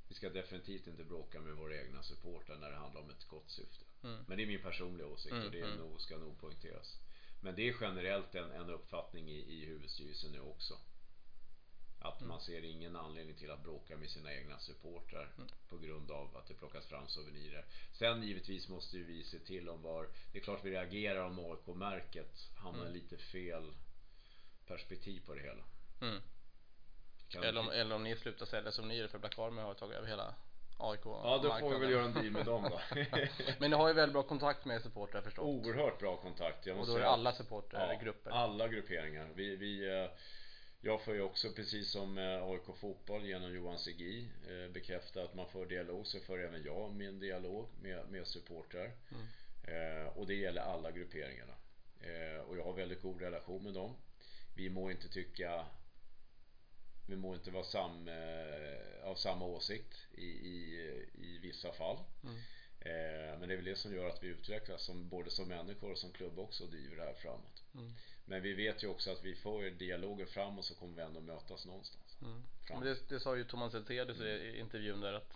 vi 0.08 0.14
ska 0.14 0.28
definitivt 0.28 0.86
inte 0.86 1.04
bråka 1.04 1.40
med 1.40 1.54
våra 1.54 1.76
egna 1.76 2.02
supportrar 2.02 2.56
när 2.56 2.70
det 2.70 2.76
handlar 2.76 3.00
om 3.00 3.10
ett 3.10 3.24
gott 3.24 3.50
syfte. 3.50 3.84
Mm. 4.02 4.24
Men 4.28 4.36
det 4.36 4.42
är 4.42 4.46
min 4.46 4.62
personliga 4.62 5.06
åsikt 5.06 5.34
och 5.34 5.50
det 5.50 5.58
mm, 5.58 5.72
mm. 5.72 5.78
nog, 5.78 6.00
ska 6.00 6.18
nog 6.18 6.40
poängteras. 6.40 7.00
Men 7.40 7.54
det 7.54 7.68
är 7.68 7.74
generellt 7.80 8.34
en, 8.34 8.50
en 8.50 8.70
uppfattning 8.70 9.30
i, 9.30 9.38
i 9.38 9.66
huvudstyrelsen 9.66 10.32
nu 10.32 10.40
också. 10.40 10.78
Att 12.00 12.20
mm. 12.20 12.28
man 12.28 12.40
ser 12.40 12.64
ingen 12.64 12.96
anledning 12.96 13.36
till 13.36 13.50
att 13.50 13.62
bråka 13.62 13.96
med 13.96 14.10
sina 14.10 14.34
egna 14.34 14.58
supportrar 14.58 15.32
mm. 15.36 15.48
på 15.68 15.78
grund 15.78 16.10
av 16.10 16.36
att 16.36 16.48
det 16.48 16.54
plockas 16.54 16.86
fram 16.86 17.08
souvenirer. 17.08 17.64
Sen 17.92 18.22
givetvis 18.22 18.68
måste 18.68 18.96
ju 18.96 19.04
vi 19.04 19.24
se 19.24 19.38
till 19.38 19.68
om 19.68 19.82
var, 19.82 20.08
det 20.32 20.38
är 20.38 20.42
klart 20.42 20.64
vi 20.64 20.70
reagerar 20.70 21.24
om 21.24 21.38
AIK-märket 21.38 22.50
hamnar 22.56 22.82
mm. 22.82 22.94
lite 22.94 23.16
fel 23.16 23.72
perspektiv 24.66 25.20
på 25.26 25.34
det 25.34 25.40
hela. 25.40 25.64
Mm. 26.00 26.22
Eller, 27.34 27.60
om, 27.60 27.70
eller 27.70 27.94
om 27.94 28.02
ni 28.02 28.16
slutar 28.16 28.46
sälja 28.46 28.72
souvenirer 28.72 29.08
för 29.08 29.18
Black 29.18 29.38
Army 29.38 29.60
har 29.60 29.74
tagit 29.74 29.96
över 29.96 30.08
hela 30.08 30.34
AIK 30.78 31.00
Ja 31.04 31.40
då 31.42 31.54
får 31.54 31.70
vi 31.70 31.78
väl 31.78 31.90
göra 31.90 32.04
en 32.04 32.12
deal 32.12 32.30
med 32.30 32.46
dem 32.46 32.62
då 32.70 32.80
Men 33.58 33.70
ni 33.70 33.76
har 33.76 33.88
ju 33.88 33.94
väldigt 33.94 34.12
bra 34.12 34.22
kontakt 34.22 34.64
med 34.64 34.82
supportrar 34.82 35.22
förstås 35.22 35.44
Oerhört 35.44 35.98
bra 35.98 36.16
kontakt 36.16 36.66
jag 36.66 36.78
Och 36.78 36.86
då 36.86 36.94
är 36.94 37.00
det 37.00 37.08
alla 37.08 37.32
supportrar, 37.32 37.92
ja, 37.92 38.00
grupper 38.00 38.30
alla 38.30 38.68
grupperingar 38.68 39.28
vi, 39.34 39.56
vi 39.56 40.02
eh, 40.02 40.10
jag 40.80 41.04
får 41.04 41.14
ju 41.14 41.20
också 41.20 41.52
precis 41.52 41.90
som 41.90 42.18
eh, 42.18 42.42
AIK 42.42 42.76
Fotboll 42.76 43.26
genom 43.26 43.54
Johan 43.54 43.78
Segi 43.78 44.28
eh, 44.48 44.72
bekräfta 44.72 45.22
att 45.22 45.34
man 45.34 45.48
för 45.48 45.66
dialog 45.66 46.06
så 46.06 46.20
för 46.20 46.38
även 46.38 46.62
jag 46.64 46.94
min 46.94 47.20
dialog 47.20 47.68
med, 47.82 48.08
med 48.10 48.26
supportrar 48.26 48.92
mm. 49.10 50.08
och 50.08 50.26
det 50.26 50.34
gäller 50.34 50.62
alla 50.62 50.90
grupperingarna 50.90 51.54
och 52.46 52.56
jag 52.56 52.64
har 52.64 52.72
väldigt 52.72 53.02
god 53.02 53.20
relation 53.20 53.64
med 53.64 53.74
dem 53.74 53.96
vi 54.56 54.70
må 54.70 54.90
inte 54.90 55.08
tycka 55.08 55.66
vi 57.08 57.16
må 57.16 57.34
inte 57.34 57.50
vara 57.50 57.64
sam, 57.64 58.10
av 59.02 59.14
samma 59.14 59.44
åsikt 59.44 59.94
i, 60.12 60.26
i, 60.26 61.06
i 61.14 61.38
vissa 61.42 61.72
fall 61.72 61.98
mm. 62.22 62.36
men 63.40 63.48
det 63.48 63.54
är 63.54 63.56
väl 63.56 63.64
det 63.64 63.76
som 63.76 63.94
gör 63.94 64.08
att 64.08 64.22
vi 64.22 64.28
utvecklas 64.28 64.82
som, 64.82 65.08
både 65.08 65.30
som 65.30 65.48
människor 65.48 65.92
och 65.92 65.98
som 65.98 66.12
klubb 66.12 66.38
också 66.38 66.64
och 66.64 66.70
driver 66.70 66.96
det 66.96 67.02
här 67.04 67.14
framåt 67.14 67.62
mm. 67.74 67.92
Men 68.28 68.42
vi 68.42 68.54
vet 68.54 68.82
ju 68.82 68.88
också 68.88 69.12
att 69.12 69.24
vi 69.24 69.34
får 69.34 69.70
dialogen 69.70 70.26
framåt 70.26 70.64
så 70.64 70.74
kommer 70.74 70.94
vi 70.94 71.02
ändå 71.02 71.20
mötas 71.20 71.66
någonstans. 71.66 72.16
Mm. 72.22 72.42
Men 72.70 72.80
det, 72.80 73.08
det, 73.08 73.20
sa 73.20 73.36
ju 73.36 73.44
Thomas 73.44 73.74
Eltelius 73.74 74.20
mm. 74.20 74.42
i 74.42 74.58
intervjun 74.58 75.00
där 75.00 75.12
att 75.12 75.32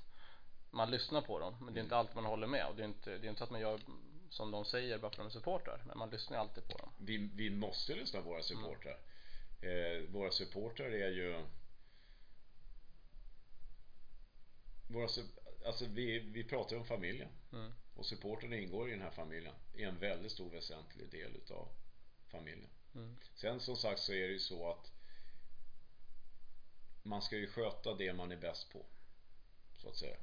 man 0.70 0.90
lyssnar 0.90 1.20
på 1.20 1.38
dem 1.38 1.54
men 1.60 1.74
det 1.74 1.80
är 1.80 1.82
inte 1.82 1.96
alltid 1.96 2.14
man 2.14 2.24
håller 2.24 2.46
med 2.46 2.66
och 2.66 2.76
det 2.76 2.82
är 2.82 2.86
inte, 2.86 3.18
det 3.18 3.26
är 3.26 3.28
inte 3.28 3.38
så 3.38 3.44
att 3.44 3.50
man 3.50 3.60
gör 3.60 3.80
som 4.30 4.50
de 4.50 4.64
säger 4.64 4.98
bara 4.98 5.10
för 5.10 5.14
att 5.14 5.16
de 5.16 5.26
är 5.26 5.40
supportrar 5.40 5.82
men 5.86 5.98
man 5.98 6.10
lyssnar 6.10 6.38
alltid 6.38 6.68
på 6.68 6.78
dem. 6.78 6.88
Vi, 6.98 7.30
vi 7.34 7.50
måste 7.50 7.94
lyssna 7.94 8.22
på 8.22 8.28
våra 8.28 8.42
supportrar. 8.42 8.98
Mm. 9.62 10.02
Eh, 10.02 10.10
våra 10.10 10.30
supportrar 10.30 10.90
är 10.90 11.10
ju 11.10 11.44
våra, 14.88 15.08
alltså 15.66 15.84
vi, 15.86 16.18
vi 16.18 16.44
pratar 16.44 16.76
om 16.76 16.84
familjen 16.84 17.28
mm. 17.52 17.72
och 17.94 18.06
supporten 18.06 18.52
ingår 18.52 18.88
i 18.88 18.92
den 18.92 19.02
här 19.02 19.10
familjen 19.10 19.54
är 19.74 19.86
en 19.86 19.98
väldigt 19.98 20.32
stor 20.32 20.50
väsentlig 20.50 21.10
del 21.10 21.36
utav 21.36 21.68
familjen. 22.32 22.70
Mm. 22.94 23.16
Sen 23.34 23.60
som 23.60 23.76
sagt 23.76 24.00
så 24.00 24.12
är 24.12 24.26
det 24.26 24.32
ju 24.32 24.38
så 24.38 24.70
att 24.70 24.92
man 27.02 27.22
ska 27.22 27.36
ju 27.36 27.46
sköta 27.46 27.94
det 27.94 28.12
man 28.12 28.32
är 28.32 28.36
bäst 28.36 28.72
på. 28.72 28.86
Så 29.76 29.88
att 29.88 29.96
säga. 29.96 30.16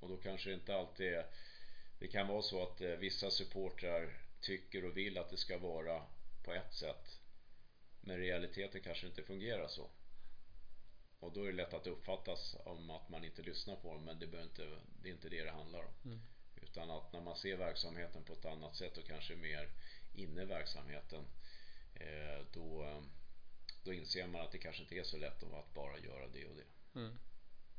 Och 0.00 0.08
då 0.08 0.16
kanske 0.16 0.50
det 0.50 0.54
inte 0.54 0.76
alltid 0.76 1.06
är 1.06 1.26
Det 1.98 2.08
kan 2.08 2.28
vara 2.28 2.42
så 2.42 2.62
att 2.62 2.80
eh, 2.80 2.90
vissa 2.90 3.30
supportrar 3.30 4.18
tycker 4.40 4.84
och 4.84 4.96
vill 4.96 5.18
att 5.18 5.30
det 5.30 5.36
ska 5.36 5.58
vara 5.58 6.02
på 6.44 6.52
ett 6.52 6.74
sätt. 6.74 7.20
Men 8.00 8.18
realiteten 8.18 8.80
kanske 8.80 9.06
inte 9.06 9.22
fungerar 9.22 9.68
så. 9.68 9.90
Och 11.18 11.32
då 11.32 11.42
är 11.42 11.46
det 11.46 11.56
lätt 11.56 11.74
att 11.74 11.86
uppfattas 11.86 12.56
om 12.64 12.90
att 12.90 13.08
man 13.08 13.24
inte 13.24 13.42
lyssnar 13.42 13.76
på 13.76 13.94
dem 13.94 14.04
men 14.04 14.18
det, 14.18 14.42
inte, 14.42 14.78
det 15.02 15.08
är 15.08 15.12
inte 15.12 15.28
det 15.28 15.44
det 15.44 15.50
handlar 15.50 15.84
om. 15.84 15.94
Mm. 16.04 16.20
Utan 16.56 16.90
att 16.90 17.12
när 17.12 17.20
man 17.20 17.36
ser 17.36 17.56
verksamheten 17.56 18.24
på 18.24 18.32
ett 18.32 18.44
annat 18.44 18.76
sätt 18.76 18.98
och 18.98 19.06
kanske 19.06 19.36
mer 19.36 19.68
inne 20.16 20.42
i 20.42 20.44
verksamheten 20.44 21.24
Eh, 22.00 22.44
då, 22.52 23.00
då 23.84 23.92
inser 23.92 24.26
man 24.26 24.40
att 24.40 24.52
det 24.52 24.58
kanske 24.58 24.82
inte 24.82 24.94
är 24.94 25.04
så 25.04 25.16
lätt 25.16 25.42
att 25.42 25.74
bara 25.74 25.98
göra 25.98 26.28
det 26.28 26.46
och 26.46 26.56
det. 26.56 26.98
Mm. 27.00 27.18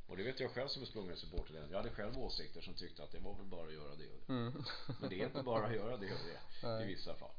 Och 0.07 0.17
det 0.17 0.23
vet 0.23 0.39
jag 0.39 0.51
själv 0.51 0.67
som 0.67 0.81
är 0.81 0.85
sprungen 0.85 1.17
supporter. 1.17 1.67
Jag 1.71 1.77
hade 1.77 1.89
själv 1.89 2.17
åsikter 2.17 2.61
som 2.61 2.73
tyckte 2.73 3.03
att 3.03 3.11
det 3.11 3.19
var 3.19 3.33
väl 3.33 3.45
bara 3.45 3.67
att 3.67 3.73
göra 3.73 3.95
det 3.95 4.11
och 4.11 4.19
det. 4.27 4.33
Mm. 4.33 4.63
Men 5.01 5.09
det 5.09 5.21
är 5.21 5.25
inte 5.25 5.43
bara 5.43 5.65
att 5.65 5.75
göra 5.75 5.97
det 5.97 6.13
och 6.13 6.19
det 6.25 6.39
Nej. 6.67 6.83
i 6.83 6.87
vissa 6.87 7.15
fall. 7.15 7.35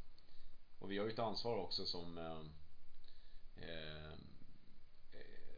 Och 0.79 0.91
vi 0.91 0.99
har 0.99 1.07
ju 1.07 1.13
ett 1.13 1.19
ansvar 1.19 1.57
också 1.57 1.87
som 1.87 2.19
eh, 2.19 2.41
eh, 3.69 4.19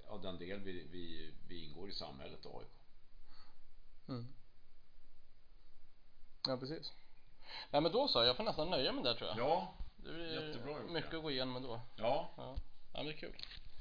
av 0.07 0.22
den 0.22 0.38
del 0.38 0.61
vi, 0.61 0.87
vi, 0.90 1.35
vi 1.48 1.64
ingår 1.64 1.88
i 1.88 1.92
samhället 1.92 2.46
AIK. 2.46 2.68
Mm. 4.09 4.35
Ja 6.46 6.57
precis. 6.57 6.92
Nej 7.71 7.81
men 7.81 7.93
då 7.93 8.09
så, 8.09 8.25
jag 8.25 8.37
får 8.37 8.45
nästan 8.45 8.71
nöja 8.71 8.93
mig 8.93 9.05
där 9.05 9.15
tror 9.15 9.31
jag. 9.31 9.39
Ja, 9.39 9.75
det 9.97 10.13
blir 10.13 10.47
Jättebra 10.47 10.73
gjort, 10.73 10.91
mycket 10.91 11.15
att 11.15 11.23
gå 11.23 11.31
igenom 11.31 11.57
ändå. 11.57 11.81
Ja. 11.97 12.31
Ja, 12.37 12.57
ja 12.93 12.99
men 12.99 13.05
det 13.07 13.13
är 13.13 13.17
kul. 13.17 13.37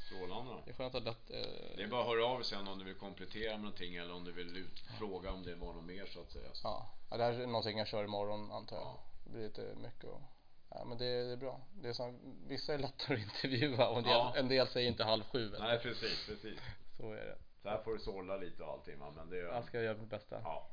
Strålande. 0.06 0.54
Det 0.66 0.72
är 0.72 0.76
skönt 0.76 0.96
att 0.96 1.04
lätt, 1.04 1.30
eh... 1.30 1.38
Det 1.78 1.84
är 1.84 1.88
bara 1.88 2.02
att 2.02 2.08
höra 2.08 2.26
av 2.26 2.42
sig 2.42 2.58
om 2.58 2.80
du 2.80 2.86
vill 2.86 2.96
komplettera 2.96 3.52
med 3.52 3.62
någonting 3.62 3.96
eller 3.96 4.14
om 4.14 4.24
du 4.24 4.32
vill 4.32 4.58
ut, 4.58 4.80
fråga 5.00 5.32
om 5.32 5.44
det 5.44 5.56
var 5.56 5.74
något 5.74 5.84
mer 5.84 6.06
så 6.06 6.22
att 6.22 6.32
säga. 6.32 6.50
Ja. 6.64 6.90
ja, 7.10 7.18
det 7.18 7.24
här 7.24 7.34
är 7.34 7.48
någonting 7.48 7.78
jag 7.78 7.88
kör 7.88 8.04
imorgon 8.04 8.52
antar 8.52 8.76
jag. 8.76 8.86
Ja. 8.86 9.00
Det 9.24 9.30
blir 9.30 9.44
lite 9.44 9.76
mycket 9.76 10.04
och... 10.04 10.22
Ja, 10.70 10.86
men 10.86 10.98
det, 10.98 11.24
det 11.24 11.32
är 11.32 11.38
bra. 11.38 11.62
Det 11.74 11.90
är 11.90 11.94
som, 11.94 12.20
vissa 12.48 12.74
är 12.74 12.78
lättare 12.78 13.18
att 13.18 13.22
intervjua 13.22 13.88
och 13.88 13.98
en 13.98 14.04
del, 14.04 14.14
ja. 14.14 14.34
en 14.36 14.48
del 14.48 14.68
säger 14.68 14.90
inte 14.90 15.04
halv 15.04 15.24
sju. 15.24 15.56
Nej, 15.60 15.80
precis, 15.80 16.26
precis. 16.26 16.60
Så 16.98 17.12
är 17.12 17.26
det. 17.26 17.38
Så 17.62 17.70
här 17.70 17.84
får 17.84 17.94
du 17.94 18.00
sålla 18.00 18.38
lite 18.38 18.64
och 18.64 18.72
allting 18.72 19.00
va? 19.00 19.12
Men 19.16 19.30
det 19.30 19.38
är... 19.38 19.44
Jag 19.44 19.66
ska 19.66 19.82
göra 19.82 19.98
mitt 19.98 20.10
bästa. 20.10 20.42
Ja. 20.44 20.70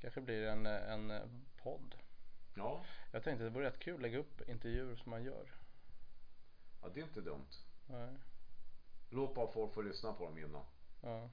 Kanske 0.00 0.20
blir 0.20 0.46
en, 0.46 0.66
en 0.66 1.12
podd. 1.56 1.94
Ja. 2.54 2.84
Jag 3.12 3.22
tänkte 3.24 3.44
det 3.44 3.50
vore 3.50 3.66
rätt 3.66 3.78
kul 3.78 3.94
att 3.94 4.02
lägga 4.02 4.18
upp 4.18 4.48
intervjuer 4.48 4.96
som 4.96 5.10
man 5.10 5.24
gör. 5.24 5.52
Ja, 6.82 6.88
det 6.94 7.00
är 7.00 7.04
inte 7.04 7.20
dumt. 7.20 7.50
Nej. 7.86 8.08
Låt 9.10 9.34
bara 9.34 9.52
folk 9.52 9.74
få 9.74 9.82
lyssna 9.82 10.12
på 10.12 10.24
dem 10.24 10.38
innan. 10.38 10.64
Ja. 11.00 11.30